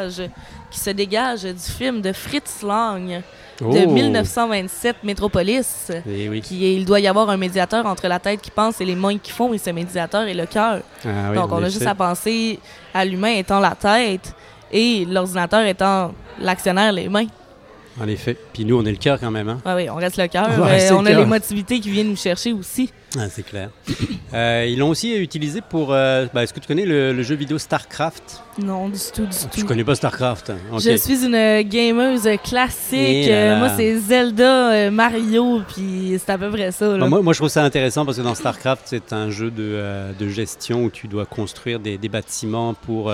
qui 0.69 0.79
se 0.79 0.89
dégage 0.89 1.43
du 1.43 1.59
film 1.59 2.01
de 2.01 2.11
Fritz 2.13 2.61
Lang 2.63 3.21
de 3.59 3.85
1927, 3.85 4.97
Metropolis. 5.03 5.91
Eh 6.07 6.39
qui 6.41 6.75
il 6.75 6.85
doit 6.85 6.99
y 6.99 7.07
avoir 7.07 7.29
un 7.29 7.37
médiateur 7.37 7.85
entre 7.85 8.07
la 8.07 8.19
tête 8.19 8.41
qui 8.41 8.51
pense 8.51 8.81
et 8.81 8.85
les 8.85 8.95
mains 8.95 9.17
qui 9.17 9.31
font, 9.31 9.53
et 9.53 9.57
ce 9.57 9.69
médiateur 9.69 10.23
est 10.23 10.33
le 10.33 10.45
cœur. 10.45 10.81
Ah 11.05 11.33
Donc, 11.33 11.51
on 11.51 11.63
a 11.63 11.69
juste 11.69 11.85
à 11.85 11.95
penser 11.95 12.59
à 12.93 13.05
l'humain 13.05 13.35
étant 13.35 13.59
la 13.59 13.75
tête 13.75 14.33
et 14.71 15.05
l'ordinateur 15.05 15.65
étant 15.65 16.13
l'actionnaire, 16.39 16.91
les 16.91 17.09
mains. 17.09 17.27
En 17.99 18.07
effet. 18.07 18.37
Puis 18.53 18.63
nous, 18.65 18.77
on 18.79 18.85
est 18.85 18.91
le 18.91 18.97
cœur 18.97 19.19
quand 19.19 19.31
même. 19.31 19.49
Hein? 19.49 19.59
oui, 19.75 19.89
on 19.89 19.95
reste 19.95 20.17
le 20.17 20.27
cœur. 20.27 20.47
Euh, 20.49 20.89
on 20.93 21.05
a 21.05 21.11
l'émotivité 21.11 21.79
qui 21.79 21.89
vient 21.89 22.05
nous 22.05 22.15
chercher 22.15 22.53
aussi. 22.53 22.91
Ah, 23.17 23.27
c'est 23.29 23.43
clair. 23.43 23.69
Euh, 24.33 24.65
ils 24.65 24.79
l'ont 24.79 24.87
aussi 24.87 25.13
utilisé 25.17 25.59
pour. 25.59 25.91
Euh, 25.91 26.25
bah, 26.33 26.43
est-ce 26.43 26.53
que 26.53 26.61
tu 26.61 26.65
connais 26.65 26.85
le, 26.85 27.21
jeu 27.21 27.35
vidéo 27.35 27.57
StarCraft? 27.57 28.41
Non, 28.63 28.87
du 28.87 28.97
tout, 29.13 29.25
du 29.25 29.27
tout. 29.27 29.59
Je 29.59 29.65
connais 29.65 29.83
pas 29.83 29.93
StarCraft? 29.93 30.53
Je 30.79 30.95
suis 30.95 31.25
une 31.25 31.63
gameuse 31.63 32.29
classique. 32.41 33.29
moi, 33.29 33.71
c'est 33.75 33.97
Zelda, 33.97 34.89
Mario, 34.89 35.61
puis 35.67 36.17
c'est 36.17 36.31
à 36.31 36.37
peu 36.37 36.49
près 36.49 36.71
ça. 36.71 36.97
Bah, 36.97 37.09
moi, 37.09 37.21
moi, 37.21 37.33
je 37.33 37.39
trouve 37.39 37.49
ça 37.49 37.65
intéressant 37.65 38.05
parce 38.05 38.19
que 38.19 38.21
dans 38.21 38.33
StarCraft, 38.33 38.83
c'est 38.85 39.11
un 39.11 39.29
jeu 39.29 39.51
de, 39.51 40.13
de, 40.17 40.29
gestion 40.29 40.85
où 40.85 40.89
tu 40.89 41.09
dois 41.09 41.25
construire 41.25 41.81
des, 41.81 41.97
des 41.97 42.07
bâtiments 42.07 42.73
pour 42.73 43.11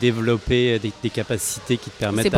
développer 0.00 0.78
des, 0.78 1.10
capacités 1.10 1.76
qui 1.76 1.90
te 1.90 1.98
permettent 1.98 2.32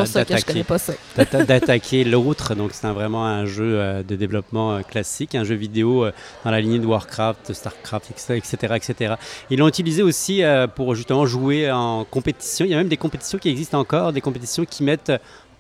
d'attaquer 1.47 2.03
l'autre. 2.03 2.57
Donc, 2.57 2.71
c'est 2.73 2.89
vraiment 2.89 3.25
un 3.25 3.47
jeu 3.47 4.03
de 4.03 4.17
développement 4.17 4.83
classique, 4.83 5.37
un 5.37 5.45
jeu 5.45 5.55
vidéo 5.55 6.05
dans 6.45 6.51
la 6.51 6.61
lignée 6.61 6.81
de 6.81 6.88
Warcraft, 6.89 7.53
Starcraft, 7.53 8.11
etc. 8.31 8.75
etc. 8.75 9.15
Ils 9.51 9.59
l'ont 9.59 9.69
utilisé 9.69 10.03
aussi 10.03 10.43
euh, 10.43 10.67
pour 10.67 10.95
justement 10.95 11.27
jouer 11.27 11.71
en 11.71 12.05
compétition. 12.05 12.65
Il 12.65 12.71
y 12.71 12.75
a 12.75 12.79
même 12.79 12.89
des 12.89 12.97
compétitions 12.97 13.39
qui 13.39 13.49
existent 13.49 13.79
encore, 13.79 14.13
des 14.13 14.21
compétitions 14.21 14.65
qui 14.65 14.83
mettent 14.83 15.13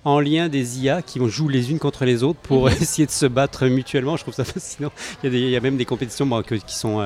en 0.04 0.20
lien 0.20 0.48
des 0.48 0.80
IA 0.80 1.02
qui 1.02 1.20
jouent 1.28 1.48
les 1.48 1.70
unes 1.70 1.78
contre 1.78 2.04
les 2.04 2.22
autres 2.22 2.38
pour 2.40 2.66
mhm. 2.66 2.76
essayer 2.80 3.06
de 3.06 3.12
se 3.12 3.26
battre 3.26 3.66
mutuellement. 3.66 4.16
Je 4.16 4.22
trouve 4.22 4.34
ça 4.34 4.44
fascinant. 4.44 4.92
Il 5.22 5.36
y 5.36 5.56
a, 5.56 5.60
même 5.60 5.76
des 5.76 5.84
compétitions 5.84 6.28
qui 6.42 6.74
sont 6.74 7.00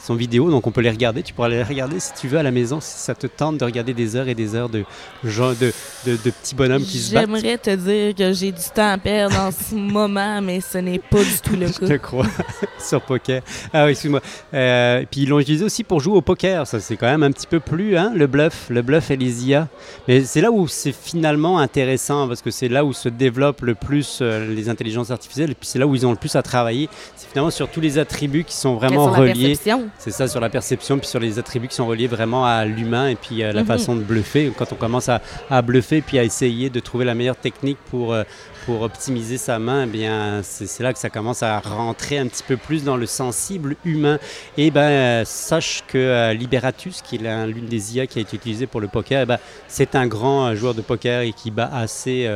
euh, 0.00 0.06
son 0.06 0.14
vidéo, 0.14 0.50
donc 0.50 0.66
on 0.66 0.70
peut 0.70 0.80
les 0.80 0.90
regarder. 0.90 1.22
Tu 1.22 1.32
pourras 1.32 1.48
les 1.48 1.62
regarder 1.62 2.00
si 2.00 2.12
tu 2.14 2.28
veux 2.28 2.38
à 2.38 2.42
la 2.42 2.50
maison, 2.50 2.80
si 2.80 2.98
ça 2.98 3.14
te 3.14 3.26
tente 3.26 3.58
de 3.58 3.64
regarder 3.64 3.94
des 3.94 4.16
heures 4.16 4.28
et 4.28 4.34
des 4.34 4.54
heures 4.54 4.68
de, 4.68 4.84
genre 5.24 5.54
de, 5.54 5.72
de, 6.06 6.16
petits 6.16 6.54
bonhommes 6.54 6.82
qui 6.82 6.98
se 6.98 7.14
battent. 7.14 7.26
J'aimerais 7.26 7.58
te 7.58 7.74
dire 7.74 8.14
que 8.14 8.32
j'ai 8.32 8.52
du 8.52 8.62
temps 8.74 8.92
à 8.92 8.98
perdre 8.98 9.38
en 9.38 9.50
ce 9.50 9.74
moment, 9.76 10.40
mais 10.42 10.60
ce 10.60 10.78
n'est 10.78 10.98
pas 10.98 11.22
du 11.22 11.40
tout 11.42 11.56
le 11.56 11.66
cas. 11.66 11.78
Je 11.82 11.86
te 11.86 11.96
crois, 11.96 12.26
sur 12.78 13.00
poker. 13.02 13.42
Ah 13.72 13.84
oui, 13.84 13.92
excuse-moi. 13.92 14.20
Euh, 14.54 15.04
puis 15.10 15.22
ils 15.22 15.28
l'ont 15.28 15.40
utilisé 15.40 15.64
aussi 15.64 15.84
pour 15.84 16.00
jouer 16.00 16.16
au 16.16 16.22
poker. 16.22 16.66
Ça, 16.66 16.80
c'est 16.80 16.96
quand 16.96 17.10
même 17.10 17.22
un 17.22 17.32
petit 17.32 17.46
peu 17.46 17.60
plus, 17.60 17.96
hein, 17.96 18.12
le 18.14 18.26
bluff, 18.26 18.66
le 18.70 18.82
bluff 18.82 19.10
et 19.10 19.16
les 19.16 19.46
IA. 19.48 19.68
Mais 20.08 20.24
c'est 20.24 20.40
là 20.40 20.50
où 20.50 20.68
c'est 20.68 20.92
finalement 20.92 21.58
intéressant, 21.58 22.28
parce 22.28 22.42
que 22.42 22.50
c'est 22.50 22.68
là 22.68 22.84
où 22.84 22.92
se 22.92 23.08
développent 23.08 23.62
le 23.62 23.74
plus 23.74 24.20
euh, 24.22 24.46
les 24.52 24.68
intelligences 24.68 25.10
artificielles, 25.10 25.50
et 25.50 25.54
puis 25.54 25.66
c'est 25.66 25.78
là 25.78 25.86
où 25.86 25.94
ils 25.94 26.06
ont 26.06 26.10
le 26.10 26.16
plus 26.16 26.36
à 26.36 26.42
travailler. 26.42 26.88
C'est 27.16 27.28
finalement 27.28 27.50
sur 27.50 27.68
tous 27.68 27.80
les 27.80 27.98
attributs 27.98 28.44
qui 28.44 28.56
sont 28.56 28.74
vraiment 28.74 29.06
reliés. 29.06 29.56
C'est 29.98 30.10
ça 30.10 30.28
sur 30.28 30.40
la 30.40 30.48
perception, 30.48 30.98
puis 30.98 31.06
sur 31.06 31.20
les 31.20 31.38
attributs 31.38 31.68
qui 31.68 31.74
sont 31.74 31.86
reliés 31.86 32.06
vraiment 32.06 32.46
à 32.46 32.64
l'humain 32.64 33.08
et 33.08 33.16
puis 33.16 33.42
à 33.42 33.52
la 33.52 33.62
mhm. 33.62 33.66
façon 33.66 33.94
de 33.94 34.02
bluffer. 34.02 34.52
Quand 34.56 34.72
on 34.72 34.76
commence 34.76 35.08
à, 35.08 35.20
à, 35.50 35.62
bluffer 35.62 36.00
puis 36.00 36.18
à 36.18 36.24
essayer 36.24 36.70
de 36.70 36.80
trouver 36.80 37.04
la 37.04 37.14
meilleure 37.14 37.36
technique 37.36 37.78
pour, 37.90 38.12
euh, 38.12 38.24
pour 38.66 38.82
optimiser 38.82 39.36
sa 39.36 39.58
main, 39.58 39.84
eh 39.84 39.86
bien 39.86 40.40
c'est 40.42 40.82
là 40.82 40.92
que 40.92 40.98
ça 40.98 41.10
commence 41.10 41.42
à 41.42 41.60
rentrer 41.60 42.18
un 42.18 42.26
petit 42.26 42.42
peu 42.42 42.56
plus 42.56 42.82
dans 42.82 42.96
le 42.96 43.06
sensible 43.06 43.76
humain. 43.84 44.18
Et 44.56 44.70
ben 44.70 45.24
sache 45.24 45.84
que 45.86 45.98
euh, 45.98 46.32
Liberatus, 46.32 47.02
qui 47.02 47.16
est 47.16 47.46
l'une 47.46 47.66
des 47.66 47.96
IA 47.96 48.06
qui 48.06 48.18
a 48.18 48.22
été 48.22 48.36
utilisée 48.36 48.66
pour 48.66 48.80
le 48.80 48.88
poker, 48.88 49.22
eh 49.22 49.26
ben, 49.26 49.38
c'est 49.68 49.94
un 49.94 50.06
grand 50.06 50.46
euh, 50.46 50.54
joueur 50.54 50.74
de 50.74 50.80
poker 50.82 51.22
et 51.22 51.32
qui 51.32 51.50
bat 51.50 51.70
assez. 51.72 52.28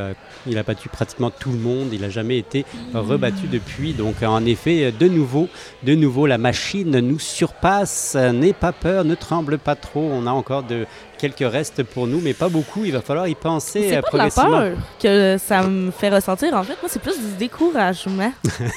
il 0.47 0.59
a 0.59 0.62
battu 0.62 0.88
pratiquement 0.88 1.31
tout 1.31 1.50
le 1.50 1.59
monde. 1.59 1.88
Il 1.93 2.02
n'a 2.02 2.11
jamais 2.11 2.38
été 2.38 2.64
rebattu 2.93 3.47
depuis. 3.47 3.95
Donc 3.95 4.23
en 4.23 4.45
effet, 4.45 4.93
de 4.93 5.09
nouveau, 5.09 5.49
de 5.83 5.95
nouveau, 5.95 6.26
la 6.26 6.38
machine 6.38 7.00
nous 7.00 7.19
surprend 7.19 7.54
passe, 7.64 8.14
n'aie 8.14 8.52
pas 8.52 8.73
peur, 8.73 9.04
ne 9.04 9.14
tremble 9.14 9.59
pas 9.59 9.75
trop. 9.75 10.02
On 10.12 10.26
a 10.26 10.31
encore 10.31 10.62
de 10.62 10.87
quelques 11.18 11.50
restes 11.50 11.83
pour 11.83 12.06
nous, 12.06 12.21
mais 12.21 12.35
pas 12.35 12.49
beaucoup. 12.49 12.85
Il 12.85 12.92
va 12.92 13.00
falloir 13.00 13.28
y 13.28 13.35
penser 13.35 13.88
C'est 13.90 14.02
pas 14.02 14.16
la 14.16 14.30
peur 14.30 14.73
que 15.00 15.37
ça 15.38 15.62
me 15.62 15.90
fait 15.90 16.11
ressentir. 16.11 16.54
En 16.54 16.62
fait, 16.62 16.76
moi, 16.80 16.88
c'est 16.88 17.02
plus 17.02 17.18
du 17.18 17.37
découragement. 17.38 18.33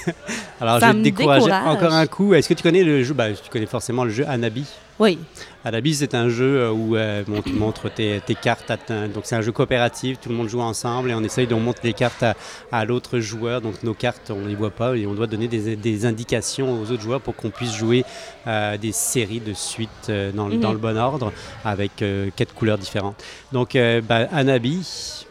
Alors, 0.62 0.80
je 0.80 0.86
vais 0.86 0.94
te 0.94 0.98
décourager 0.98 1.52
encore 1.52 1.94
un 1.94 2.08
coup. 2.08 2.34
Est-ce 2.34 2.50
que 2.50 2.54
tu 2.54 2.64
connais 2.64 2.84
le 2.84 3.04
jeu? 3.04 3.14
Bah, 3.14 3.32
Tu 3.32 3.50
connais 3.50 3.66
forcément 3.66 4.04
le 4.04 4.12
jeu 4.12 4.26
Anabi 4.28 4.66
oui. 5.00 5.20
À 5.68 5.72
la 5.72 5.82
bise, 5.82 6.00
c'est 6.00 6.16
un 6.16 6.30
jeu 6.30 6.62
euh, 6.62 6.72
où 6.72 6.96
euh, 6.96 7.26
tu 7.44 7.52
montres 7.52 7.94
tes, 7.94 8.22
cartes. 8.42 8.72
donc, 9.14 9.26
c'est 9.26 9.36
un 9.36 9.42
jeu 9.42 9.52
coopératif. 9.52 10.18
Tout 10.18 10.30
le 10.30 10.36
monde 10.36 10.48
joue 10.48 10.62
ensemble 10.62 11.12
et 11.12 11.14
on 11.14 11.22
essaye 11.26 11.46
de 11.46 11.56
montrer 11.56 11.90
les 11.90 11.94
cartes 11.94 12.24
à, 12.72 12.86
l'autre 12.86 13.20
joueur. 13.20 13.60
Donc, 13.60 13.84
nos 13.84 13.94
cartes, 13.94 14.32
on 14.32 14.40
ne 14.40 14.48
les 14.48 14.56
voit 14.56 14.72
pas 14.72 14.96
et 14.96 15.06
on 15.06 15.14
doit 15.14 15.28
donner 15.28 15.50
des, 15.50 16.06
indications 16.06 16.82
aux 16.82 16.90
autres 16.90 17.02
joueurs 17.02 17.20
pour 17.20 17.36
qu'on 17.36 17.50
puisse 17.50 17.76
jouer 17.76 18.06
euh, 18.48 18.78
des 18.78 18.94
séries 18.94 19.42
de 19.42 19.52
suites 19.52 20.10
dans, 20.10 20.48
dans, 20.48 20.70
mhm. 20.70 20.72
le 20.72 20.78
bon 20.78 20.98
ordre 20.98 21.34
avec 21.66 22.02
quatre 22.38 22.54
couleurs 22.54 22.78
différentes. 22.78 23.22
Donc, 23.52 23.78
bah, 24.08 24.26
Anabi, 24.32 25.26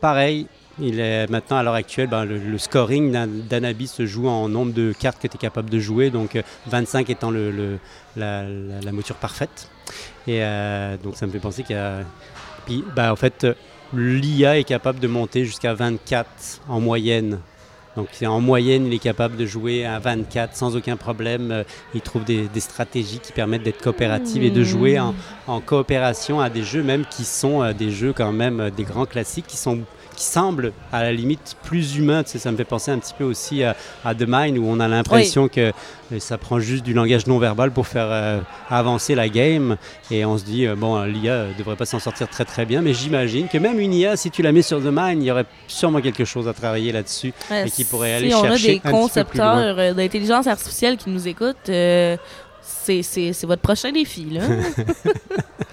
pareil, 0.00 0.46
il 0.78 1.00
est 1.00 1.26
maintenant, 1.30 1.58
à 1.58 1.62
l'heure 1.62 1.74
actuelle, 1.74 2.08
ben, 2.08 2.24
le, 2.24 2.58
scoring 2.58 3.12
d'Anabi 3.48 3.86
se 3.86 4.06
joue 4.06 4.28
en 4.28 4.48
nombre 4.48 4.72
de 4.72 4.92
cartes 4.98 5.20
que 5.20 5.28
tu 5.28 5.36
es 5.36 5.38
capable 5.38 5.70
de 5.70 5.78
jouer, 5.78 6.10
donc 6.10 6.40
25 6.66 7.08
euh, 7.08 7.12
étant 7.12 7.30
le, 7.30 7.78
la, 8.16 8.44
la, 8.44 8.92
mouture 8.92 9.16
parfaite. 9.16 9.68
Et 10.26 10.42
euh, 10.42 10.96
donc 11.02 11.16
ça 11.16 11.26
me 11.26 11.32
fait 11.32 11.38
penser 11.38 11.62
qu'il 11.62 11.76
y 11.76 11.78
a. 11.78 12.00
Ben, 12.94 13.10
en 13.10 13.16
fait, 13.16 13.46
l'IA 13.92 14.58
est 14.58 14.64
capable 14.64 15.00
de 15.00 15.08
monter 15.08 15.44
jusqu'à 15.44 15.74
24 15.74 16.60
en 16.68 16.80
moyenne. 16.80 17.40
Donc 17.96 18.08
en 18.24 18.40
moyenne, 18.40 18.86
il 18.86 18.94
est 18.94 18.98
capable 18.98 19.36
de 19.36 19.44
jouer 19.44 19.84
à 19.84 19.98
24 19.98 20.56
sans 20.56 20.76
aucun 20.76 20.96
problème. 20.96 21.50
Euh, 21.50 21.64
il 21.94 22.00
trouve 22.00 22.24
des, 22.24 22.48
stratégies 22.58 23.18
qui 23.18 23.32
permettent 23.32 23.64
d'être 23.64 23.82
coopératif 23.82 24.42
et 24.42 24.50
de 24.50 24.62
jouer 24.62 24.98
en, 24.98 25.14
en, 25.46 25.60
coopération 25.60 26.40
à 26.40 26.48
des 26.48 26.62
jeux 26.62 26.82
même 26.82 27.04
qui 27.04 27.24
sont 27.24 27.70
des 27.72 27.90
jeux 27.90 28.14
quand 28.14 28.32
même 28.32 28.70
des 28.70 28.84
grands 28.84 29.06
classiques 29.06 29.46
qui 29.46 29.58
sont 29.58 29.80
qui 30.14 30.24
semble 30.24 30.72
à 30.92 31.02
la 31.02 31.12
limite 31.12 31.56
plus 31.62 31.96
humain. 31.96 32.22
Tu 32.22 32.30
sais, 32.30 32.38
ça 32.38 32.50
me 32.52 32.56
fait 32.56 32.64
penser 32.64 32.90
un 32.90 32.98
petit 32.98 33.14
peu 33.16 33.24
aussi 33.24 33.62
à, 33.64 33.74
The 34.04 34.24
Mind 34.26 34.58
où 34.58 34.64
on 34.66 34.80
a 34.80 34.88
l'impression 34.88 35.48
que 35.48 35.72
euh, 36.12 36.18
ça 36.18 36.38
prend 36.38 36.60
juste 36.60 36.84
du 36.84 36.92
langage 36.92 37.26
non 37.26 37.38
verbal 37.38 37.70
pour 37.70 37.86
faire 37.86 38.08
euh, 38.10 38.40
avancer 38.68 39.14
la 39.14 39.28
game. 39.28 39.76
Et 40.10 40.24
on 40.24 40.38
se 40.38 40.44
dit 40.44 40.66
euh, 40.66 40.74
bon 40.76 41.02
l'IA 41.04 41.46
devrait 41.58 41.76
pas 41.76 41.86
s'en 41.86 41.98
sortir 41.98 42.28
très 42.28 42.44
très 42.44 42.64
bien. 42.64 42.82
Mais 42.82 42.94
j'imagine 42.94 43.48
que 43.48 43.58
même 43.58 43.80
une 43.80 43.92
IA 43.92 44.16
si 44.16 44.30
tu 44.30 44.42
la 44.42 44.52
mets 44.52 44.62
sur 44.62 44.80
The 44.80 44.90
Mind 44.92 45.22
il 45.22 45.26
y 45.26 45.30
aurait 45.30 45.46
sûrement 45.66 46.00
quelque 46.00 46.24
chose 46.24 46.48
à 46.48 46.52
travailler 46.52 46.92
là-dessus 46.92 47.32
et 47.50 47.70
qui 47.70 47.84
pourrait 47.84 48.14
aller 48.14 48.30
chercher 48.30 48.58
Si 48.58 48.80
on 48.84 48.88
a 48.88 48.90
des 48.90 48.98
concepteurs 48.98 49.94
d'intelligence 49.94 50.46
artificielle 50.46 50.96
qui 50.96 51.10
nous 51.10 51.28
écoutent 51.28 51.70
c'est 52.60 53.44
votre 53.44 53.62
prochain 53.62 53.92
défi 53.92 54.26
là. 54.30 54.42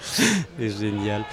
c'est 0.00 0.70
génial 0.70 1.24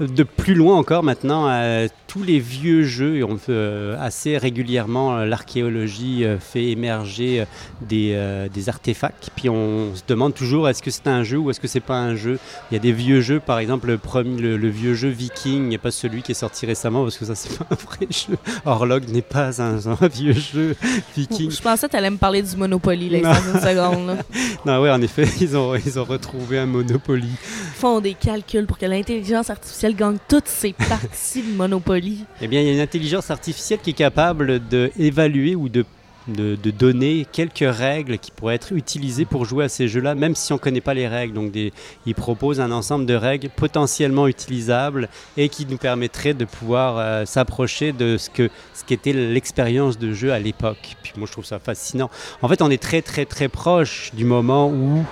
de 0.00 0.22
plus 0.22 0.54
loin 0.54 0.76
encore 0.76 1.02
maintenant, 1.02 1.48
euh, 1.48 1.86
tous 2.12 2.22
les 2.22 2.40
vieux 2.40 2.82
jeux, 2.82 3.16
et 3.16 3.24
on 3.24 3.38
fait 3.38 3.52
euh, 3.52 3.96
assez 3.98 4.36
régulièrement, 4.36 5.16
euh, 5.16 5.24
l'archéologie 5.24 6.26
euh, 6.26 6.38
fait 6.38 6.66
émerger 6.66 7.46
des, 7.80 8.14
des 8.52 8.68
artefacts, 8.68 9.30
puis 9.34 9.48
on 9.48 9.94
se 9.94 10.02
demande 10.06 10.34
toujours 10.34 10.68
est-ce 10.68 10.82
que 10.82 10.90
c'est 10.90 11.06
un 11.06 11.24
jeu 11.24 11.38
ou 11.38 11.50
est-ce 11.50 11.58
que 11.58 11.68
c'est 11.68 11.80
pas 11.80 11.96
un 11.96 12.14
jeu? 12.14 12.38
Il 12.70 12.74
y 12.74 12.76
a 12.76 12.80
des 12.80 12.92
vieux 12.92 13.22
jeux, 13.22 13.40
par 13.40 13.58
exemple 13.58 13.86
le, 13.86 13.96
premier, 13.96 14.38
le, 14.38 14.58
le 14.58 14.68
vieux 14.68 14.92
jeu 14.92 15.08
Viking, 15.08 15.74
a 15.74 15.78
pas 15.78 15.90
celui 15.90 16.20
qui 16.20 16.32
est 16.32 16.34
sorti 16.34 16.66
récemment 16.66 17.02
parce 17.02 17.16
que 17.16 17.24
ça 17.24 17.34
c'est 17.34 17.56
pas 17.58 17.64
un 17.70 17.74
vrai 17.76 18.06
jeu. 18.10 18.36
Horlog 18.66 19.08
n'est 19.08 19.22
pas 19.22 19.62
un, 19.62 19.78
un 19.86 20.08
vieux 20.08 20.34
jeu 20.34 20.76
Viking. 21.16 21.50
Je 21.50 21.62
pensais 21.62 21.86
que 21.86 21.92
tu 21.92 21.96
allais 21.96 22.10
me 22.10 22.18
parler 22.18 22.42
du 22.42 22.54
Monopoly, 22.56 23.08
là, 23.08 23.20
Non. 23.20 23.30
dans 23.30 23.54
une 23.54 23.60
seconde. 23.60 24.06
là. 24.08 24.16
Non, 24.66 24.80
ouais, 24.82 24.90
en 24.90 25.00
effet, 25.00 25.26
ils 25.40 25.56
ont, 25.56 25.74
ils 25.74 25.98
ont 25.98 26.04
retrouvé 26.04 26.58
un 26.58 26.66
Monopoly. 26.66 27.26
Ils 27.26 27.78
font 27.80 28.00
des 28.00 28.14
calculs 28.14 28.66
pour 28.66 28.76
que 28.78 28.86
l'intelligence 28.86 29.48
artificielle 29.48 29.96
gagne 29.96 30.18
toutes 30.28 30.46
ses 30.46 30.72
parties 30.74 31.42
de 31.42 31.56
Monopoly. 31.56 32.01
Eh 32.40 32.48
bien, 32.48 32.60
il 32.60 32.66
y 32.66 32.70
a 32.70 32.72
une 32.72 32.80
intelligence 32.80 33.30
artificielle 33.30 33.78
qui 33.82 33.90
est 33.90 33.94
capable 33.94 34.58
d'évaluer 34.68 35.54
ou 35.54 35.68
de, 35.68 35.84
de, 36.28 36.56
de 36.56 36.70
donner 36.70 37.26
quelques 37.30 37.64
règles 37.64 38.18
qui 38.18 38.30
pourraient 38.30 38.56
être 38.56 38.72
utilisées 38.72 39.24
pour 39.24 39.44
jouer 39.44 39.64
à 39.64 39.68
ces 39.68 39.86
jeux-là, 39.88 40.14
même 40.14 40.34
si 40.34 40.52
on 40.52 40.56
ne 40.56 40.60
connaît 40.60 40.80
pas 40.80 40.94
les 40.94 41.06
règles. 41.08 41.34
Donc, 41.34 41.52
des, 41.52 41.72
ils 42.06 42.14
proposent 42.14 42.60
un 42.60 42.70
ensemble 42.72 43.06
de 43.06 43.14
règles 43.14 43.48
potentiellement 43.50 44.26
utilisables 44.26 45.08
et 45.36 45.48
qui 45.48 45.64
nous 45.66 45.78
permettraient 45.78 46.34
de 46.34 46.44
pouvoir 46.44 46.96
euh, 46.98 47.24
s'approcher 47.24 47.92
de 47.92 48.16
ce 48.16 48.30
que 48.30 48.50
ce 48.74 48.84
qu'était 48.84 49.12
l'expérience 49.12 49.98
de 49.98 50.12
jeu 50.12 50.32
à 50.32 50.38
l'époque. 50.38 50.96
Puis 51.02 51.12
moi, 51.16 51.26
je 51.26 51.32
trouve 51.32 51.44
ça 51.44 51.58
fascinant. 51.60 52.10
En 52.40 52.48
fait, 52.48 52.62
on 52.62 52.70
est 52.70 52.82
très, 52.82 53.02
très, 53.02 53.24
très 53.26 53.48
proche 53.48 54.10
du 54.14 54.24
moment 54.24 54.68
où 54.68 55.04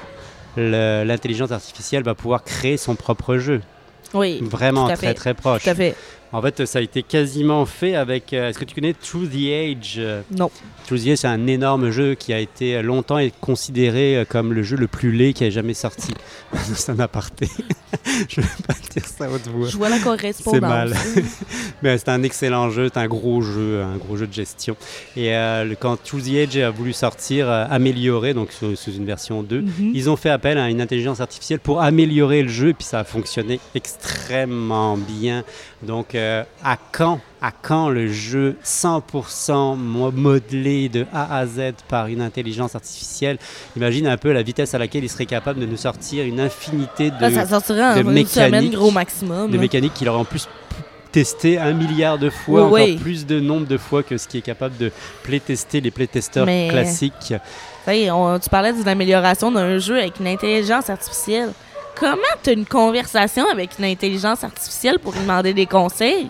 l'intelligence 0.56 1.52
artificielle 1.52 2.02
va 2.02 2.14
pouvoir 2.14 2.42
créer 2.44 2.76
son 2.76 2.94
propre 2.97 3.37
jeu. 3.37 3.61
Oui, 4.12 4.40
Vraiment 4.42 4.88
très, 4.88 5.14
très 5.14 5.35
proche. 5.35 5.62
tout 5.62 5.70
à 5.70 5.75
fait. 5.75 5.94
En 6.32 6.40
fait, 6.42 6.64
ça 6.66 6.78
a 6.78 6.82
été 6.82 7.02
quasiment 7.02 7.66
fait 7.66 7.94
avec. 7.96 8.32
euh, 8.32 8.49
Est-ce 8.50 8.58
que 8.58 8.64
tu 8.64 8.75
connais 8.75 8.94
Through 8.94 9.28
the 9.30 9.50
Age? 9.52 10.00
Non. 10.30 10.50
Through 10.87 11.00
the 11.04 11.08
Age, 11.08 11.18
c'est 11.18 11.26
un 11.28 11.46
énorme 11.49 11.90
jeu 11.90 12.14
qui 12.14 12.32
a 12.32 12.38
été 12.38 12.80
longtemps 12.82 13.18
considéré 13.40 14.16
euh, 14.18 14.25
comme 14.25 14.52
le 14.52 14.62
jeu 14.62 14.76
le 14.76 14.87
plus 14.87 15.10
laid 15.12 15.32
qui 15.32 15.44
ait 15.44 15.50
jamais 15.50 15.75
sorti. 15.75 16.14
c'est 16.75 16.92
un 16.92 17.00
aparté. 17.00 17.49
Je 18.28 18.40
ne 18.40 18.46
vais 18.46 18.52
pas 18.66 18.75
dire 18.92 19.04
ça 19.04 19.25
à 19.25 19.28
haute 19.30 19.46
voix. 19.49 19.66
Je 19.68 19.76
vois 19.76 19.88
la 19.88 19.99
correspondance. 19.99 20.54
C'est 20.54 20.60
mal. 20.60 20.94
Mais 21.82 21.99
c'est 21.99 22.08
un 22.08 22.22
excellent 22.22 22.70
jeu, 22.70 22.88
c'est 22.92 23.00
un 23.00 23.08
gros 23.08 23.42
jeu, 23.42 23.82
un 23.82 23.96
gros 23.96 24.16
jeu 24.16 24.26
de 24.28 24.32
gestion. 24.32 24.76
Et 25.16 25.34
euh, 25.34 25.75
quand 25.78 25.96
Through 26.02 26.22
the 26.22 26.34
Age 26.37 26.56
a 26.58 26.70
voulu 26.70 26.92
sortir, 26.92 27.50
euh, 27.50 27.64
amélioré, 27.68 28.34
donc 28.34 28.52
sous, 28.52 28.76
sous 28.76 28.92
une 28.94 29.04
version 29.06 29.42
2, 29.42 29.60
Mhm. 29.62 29.90
ils 29.94 30.08
ont 30.08 30.16
fait 30.16 30.30
appel 30.30 30.58
à 30.58 30.70
une 30.70 30.80
intelligence 30.80 31.20
artificielle 31.20 31.58
pour 31.60 31.82
améliorer 31.82 32.42
le 32.42 32.49
jeu, 32.49 32.68
et 32.68 32.75
puis 32.75 32.84
ça 32.84 33.00
a 33.00 33.04
fonctionné 33.04 33.58
extrêmement 33.75 34.96
bien. 34.96 35.42
Donc, 35.82 36.14
euh, 36.20 36.44
à 36.64 36.76
quand 36.92 37.20
à 37.42 37.50
quand 37.52 37.88
le 37.88 38.06
jeu 38.12 38.56
100% 38.64 39.76
mo- 39.76 40.10
modelé 40.12 40.88
de 40.88 41.06
A 41.12 41.38
à 41.38 41.46
Z 41.46 41.72
par 41.88 42.06
une 42.06 42.20
intelligence 42.20 42.74
artificielle? 42.74 43.38
Imagine 43.76 44.06
un 44.06 44.16
peu 44.16 44.32
la 44.32 44.42
vitesse 44.42 44.74
à 44.74 44.78
laquelle 44.78 45.04
il 45.04 45.08
serait 45.08 45.26
capable 45.26 45.58
de 45.60 45.66
nous 45.66 45.76
sortir 45.78 46.24
une 46.24 46.38
infinité 46.40 47.10
de, 47.10 47.16
Ah, 47.20 47.30
ça 47.30 47.46
sortira 47.46 47.94
de 47.94 48.06
en 48.06 48.10
une 48.14 48.26
semaine, 48.26 48.50
mécanique, 48.50 48.72
gros 48.74 48.90
maximum. 48.90 49.50
de 49.50 49.56
mécaniques 49.58 49.94
qu'il 49.94 50.08
aurait 50.08 50.20
en 50.20 50.24
plus 50.24 50.48
testé 51.12 51.58
un 51.58 51.72
milliard 51.72 52.18
de 52.18 52.30
fois, 52.30 52.60
Oui, 52.66 52.66
encore 52.82 52.88
oui. 52.88 52.96
plus 52.96 53.26
de 53.26 53.40
nombre 53.40 53.66
de 53.66 53.76
fois 53.78 54.02
que 54.02 54.16
ce 54.16 54.28
qui 54.28 54.38
est 54.38 54.42
capable 54.42 54.76
de 54.76 54.92
playtester 55.24 55.80
les 55.80 55.90
playtesters 55.90 56.46
Mais- 56.46 56.68
classiques. 56.70 57.34
On- 57.88 58.38
tu 58.38 58.48
parlais 58.48 58.72
d'une 58.72 58.86
amélioration 58.86 59.50
d'un 59.50 59.78
jeu 59.78 59.98
avec 59.98 60.20
une 60.20 60.28
intelligence 60.28 60.88
artificielle. 60.90 61.50
Comment 62.00 62.16
tu 62.42 62.50
as 62.50 62.52
une 62.54 62.66
conversation 62.66 63.45
avec 63.52 63.78
une 63.78 63.85
intelligence 63.85 64.42
artificielle 64.42 64.99
pour 64.99 65.12
lui 65.12 65.21
demander 65.21 65.52
des 65.52 65.66
conseils? 65.66 66.28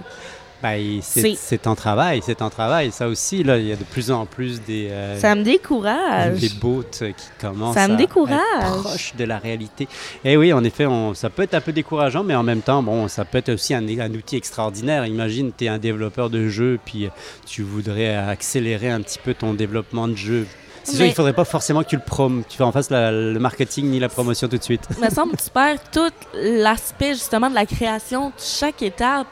Ben, 0.63 1.01
c'est 1.03 1.67
en 1.67 1.75
travail, 1.75 2.21
c'est 2.23 2.43
en 2.43 2.51
travail. 2.51 2.91
Ça 2.93 3.09
aussi, 3.09 3.43
là, 3.43 3.57
il 3.57 3.69
y 3.69 3.73
a 3.73 3.77
de 3.77 3.85
plus 3.85 4.11
en 4.11 4.27
plus 4.27 4.61
des, 4.61 4.89
euh, 4.91 5.19
Ça 5.19 5.35
me 5.35 5.43
décourage. 5.43 6.39
des 6.39 6.51
bots 6.51 6.85
qui 6.93 7.15
commencent 7.41 7.75
Ça 7.75 7.89
me 7.89 7.95
à 7.95 7.97
décourage. 7.97 8.37
être 8.61 8.83
proches 8.83 9.15
de 9.17 9.25
la 9.25 9.39
réalité. 9.39 9.89
Et 10.23 10.37
oui, 10.37 10.53
en 10.53 10.63
effet, 10.63 10.85
on- 10.85 11.15
ça 11.15 11.31
peut 11.31 11.45
être 11.45 11.55
un 11.55 11.63
peu 11.63 11.73
décourageant, 11.73 12.25
mais 12.25 12.35
en 12.35 12.43
même 12.43 12.61
temps, 12.61 12.83
bon, 12.83 13.09
ça 13.09 13.25
peut 13.25 13.39
être 13.39 13.49
aussi 13.55 13.73
un, 13.73 13.87
un 13.89 14.11
outil 14.13 14.37
extraordinaire. 14.37 15.07
Imagine, 15.07 15.51
tu 15.57 15.65
es 15.65 15.69
un 15.69 15.79
développeur 15.79 16.29
de 16.29 16.49
jeu, 16.49 16.79
puis 16.85 17.09
tu 17.47 17.63
voudrais 17.63 18.15
accélérer 18.17 18.91
un 18.91 19.01
petit 19.01 19.19
peu 19.19 19.33
ton 19.33 19.55
développement 19.55 20.09
de 20.09 20.17
jeu. 20.17 20.47
C'est 20.85 20.97
sûr, 20.97 21.07
il 21.07 21.13
faudrait 21.15 21.33
pas 21.33 21.45
forcément 21.45 21.83
que 21.83 21.89
tu 21.89 21.97
le 21.97 22.03
prom 22.03 22.43
tu 22.49 22.63
en 22.63 22.73
fasses 22.73 22.91
la- 22.91 23.11
le 23.13 23.39
marketing 23.39 23.91
ni 23.91 24.01
la 24.01 24.09
promotion 24.09 24.49
tout 24.49 24.57
de 24.59 24.63
suite. 24.63 24.83
Il 24.99 25.05
me 25.05 25.11
semble 25.11 25.33
que 25.37 25.43
tu 25.43 25.51
perds 25.51 25.79
tout 25.93 26.11
l'aspect 26.35 27.15
justement 27.15 27.49
de 27.51 27.55
la 27.55 27.67
création 27.67 28.29
de 28.29 28.33
chaque 28.39 28.83
étape. 28.83 29.27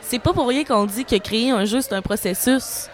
C'est 0.00 0.18
pas 0.18 0.32
pour 0.32 0.48
rien 0.48 0.64
qu'on 0.64 0.84
dit 0.86 1.04
que 1.04 1.16
créer 1.16 1.50
un 1.50 1.64
jeu, 1.64 1.80
c'est 1.80 1.92
un 1.94 2.02
processus. 2.02 2.88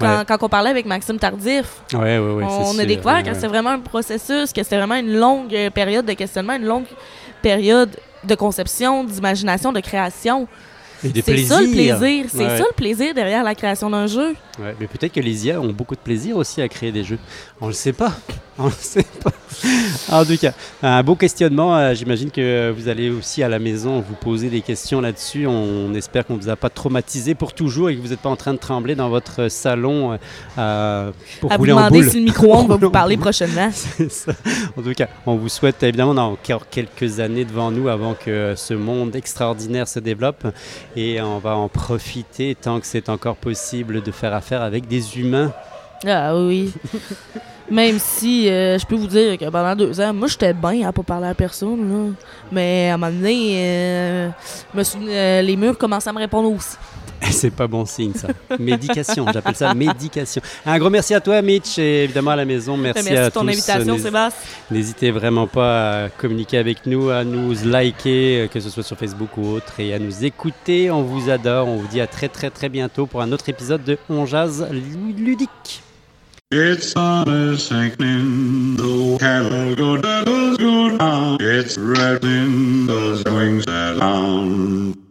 Quand, 0.00 0.18
Ouais. 0.18 0.24
quand 0.26 0.42
on 0.42 0.48
parlait 0.48 0.70
avec 0.70 0.86
Maxime 0.86 1.18
Tardif, 1.20 1.66
Ouais, 1.92 2.18
ouais, 2.18 2.18
ouais, 2.18 2.44
on 2.44 2.72
c'est 2.72 2.80
a 2.82 2.84
découvert 2.84 3.14
ouais, 3.14 3.22
que 3.22 3.28
ouais. 3.28 3.34
c'était 3.34 3.46
vraiment 3.46 3.70
un 3.70 3.78
processus, 3.78 4.52
que 4.52 4.60
c'était 4.62 4.76
vraiment 4.78 4.96
une 4.96 5.14
longue 5.16 5.56
période 5.72 6.04
de 6.04 6.14
questionnement, 6.14 6.54
une 6.54 6.64
longue 6.66 6.86
période 7.42 7.90
de 8.24 8.34
conception, 8.34 9.04
d'imagination, 9.04 9.72
de 9.72 9.78
création. 9.80 10.48
C'est 11.00 11.08
ça 11.46 11.60
le 11.60 11.68
plaisir. 11.68 11.98
plaisir. 11.98 12.24
C'est 12.28 12.38
Ouais. 12.38 12.58
ça 12.58 12.64
le 12.68 12.74
plaisir 12.74 13.12
derrière 13.14 13.44
la 13.44 13.54
création 13.54 13.90
d'un 13.90 14.06
jeu. 14.06 14.34
Ouais, 14.60 14.74
mais 14.78 14.86
peut-être 14.86 15.12
que 15.12 15.20
les 15.20 15.46
IA 15.46 15.60
ont 15.60 15.72
beaucoup 15.72 15.94
de 15.94 16.00
plaisir 16.00 16.36
aussi 16.36 16.62
à 16.62 16.68
créer 16.68 16.92
des 16.92 17.02
jeux. 17.04 17.18
On 17.60 17.66
le 17.66 17.72
sait 17.72 17.92
pas. 17.92 18.12
On 18.56 18.66
le 18.66 18.70
sait 18.70 19.04
pas. 19.20 19.32
En 20.12 20.24
tout 20.24 20.36
cas, 20.36 20.52
un 20.80 21.02
beau 21.02 21.16
questionnement. 21.16 21.76
Euh, 21.76 21.92
J'imagine 21.92 22.30
que 22.30 22.70
vous 22.70 22.86
allez 22.86 23.10
aussi 23.10 23.42
à 23.42 23.48
la 23.48 23.58
maison 23.58 23.98
vous 24.00 24.14
poser 24.14 24.48
des 24.48 24.60
questions 24.60 25.00
là-dessus. 25.00 25.48
On 25.48 25.92
espère 25.94 26.24
qu'on 26.24 26.36
vous 26.36 26.48
a 26.48 26.54
pas 26.54 26.70
traumatisé 26.70 27.34
pour 27.34 27.52
toujours 27.52 27.90
et 27.90 27.96
que 27.96 28.00
vous 28.00 28.10
n'êtes 28.10 28.20
pas 28.20 28.28
en 28.28 28.36
train 28.36 28.52
de 28.52 28.58
trembler 28.58 28.94
dans 28.94 29.08
votre 29.08 29.48
salon 29.48 30.16
euh, 30.56 31.10
pour 31.40 31.50
À 31.50 31.56
vous 31.56 31.64
en 31.64 31.66
demander 31.66 32.02
boule. 32.02 32.10
si 32.10 32.18
le 32.20 32.26
micro-ondes 32.26 32.68
va 32.68 32.76
vous 32.80 32.90
parler 32.90 33.16
prochainement. 33.16 33.70
Ça. 34.08 34.32
En 34.76 34.82
tout 34.82 34.92
cas, 34.94 35.08
on 35.26 35.34
vous 35.34 35.48
souhaite 35.48 35.82
évidemment 35.82 36.12
encore 36.12 36.68
quelques 36.68 37.18
années 37.18 37.44
devant 37.44 37.72
nous 37.72 37.88
avant 37.88 38.14
que 38.14 38.54
ce 38.56 38.74
monde 38.74 39.16
extraordinaire 39.16 39.88
se 39.88 39.98
développe 39.98 40.46
et 40.94 41.20
on 41.20 41.38
va 41.38 41.56
en 41.56 41.68
profiter 41.68 42.54
tant 42.54 42.78
que 42.78 42.86
c'est 42.86 43.08
encore 43.08 43.34
possible 43.34 44.00
de 44.00 44.12
faire 44.12 44.32
affaire 44.32 44.43
avec 44.52 44.86
des 44.86 45.18
humains. 45.18 45.52
Ah 46.06 46.36
oui. 46.36 46.72
Même 47.70 47.98
si 47.98 48.48
euh, 48.48 48.78
je 48.78 48.84
peux 48.84 48.94
vous 48.94 49.06
dire 49.06 49.38
que 49.38 49.48
pendant 49.48 49.74
deux 49.74 49.98
ans, 49.98 50.12
moi 50.12 50.28
j'étais 50.28 50.52
bien 50.52 50.86
à 50.86 50.92
pas 50.92 51.02
parler 51.02 51.28
à 51.28 51.34
personne. 51.34 51.88
Là. 51.88 52.12
Mais 52.52 52.90
à 52.90 52.94
un 52.94 52.96
moment 52.98 53.10
donné, 53.10 53.54
euh, 53.56 54.28
me 54.74 54.82
euh, 55.08 55.42
les 55.42 55.56
murs 55.56 55.78
commençaient 55.78 56.10
à 56.10 56.12
me 56.12 56.18
répondre 56.18 56.50
aussi. 56.52 56.76
C'est 57.30 57.50
pas 57.50 57.66
bon 57.66 57.84
signe 57.84 58.12
ça. 58.14 58.28
Médication, 58.58 59.26
j'appelle 59.32 59.56
ça 59.56 59.74
médication. 59.74 60.40
Un 60.64 60.78
gros 60.78 60.90
merci 60.90 61.14
à 61.14 61.20
toi 61.20 61.40
Mitch 61.42 61.78
et 61.78 62.04
évidemment 62.04 62.32
à 62.32 62.36
la 62.36 62.44
maison, 62.44 62.76
merci, 62.76 63.02
Merci 63.04 63.16
à 63.16 63.30
ton 63.30 63.42
tous. 63.42 63.48
invitation, 63.48 63.98
Sébastien. 63.98 64.40
N'hésitez 64.70 65.10
vraiment 65.10 65.46
pas 65.46 66.04
à 66.04 66.08
communiquer 66.08 66.58
avec 66.58 66.86
nous, 66.86 67.10
à 67.10 67.24
nous 67.24 67.54
liker, 67.64 68.42
euh, 68.42 68.46
que 68.48 68.60
ce 68.60 68.70
soit 68.70 68.82
sur 68.82 68.96
Facebook 68.96 69.36
ou 69.36 69.46
autre, 69.48 69.80
et 69.80 69.94
à 69.94 69.98
nous 69.98 70.24
écouter. 70.24 70.90
On 70.90 71.02
vous 71.02 71.30
adore. 71.30 71.68
On 71.68 71.76
vous 71.76 71.88
dit 71.88 72.00
à 72.00 72.06
très 72.06 72.28
très 72.28 72.50
très 72.50 72.68
bientôt 72.68 73.06
pour 73.06 73.22
un 73.22 73.32
autre 73.32 73.48
épisode 73.48 73.84
de 73.84 73.98
On 74.08 74.26
Jazz 74.26 74.66
Ludique. 74.70 75.82
It's 76.52 76.92
summer 76.92 77.56
sinking, 77.58 78.76
the 78.76 79.16
cattle 79.18 79.74
go 79.74 79.96
doodles 79.96 80.58
go 80.58 80.96
down. 80.96 81.38
It's 81.40 81.76
rattling, 81.76 82.86
those 82.86 83.24
wings 83.24 83.64
sound. 83.64 85.03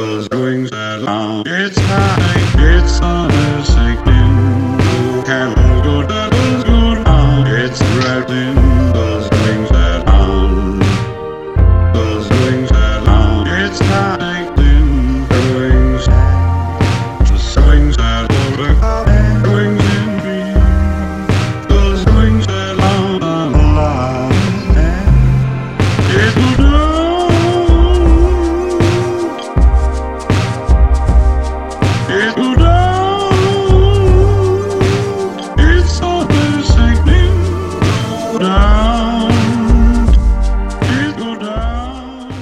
Those 0.00 0.28
that 0.70 1.04
are, 1.06 1.42
it's 1.46 1.76
high, 1.78 2.74
it's 2.74 3.00
on 3.02 3.30
a 3.30 4.09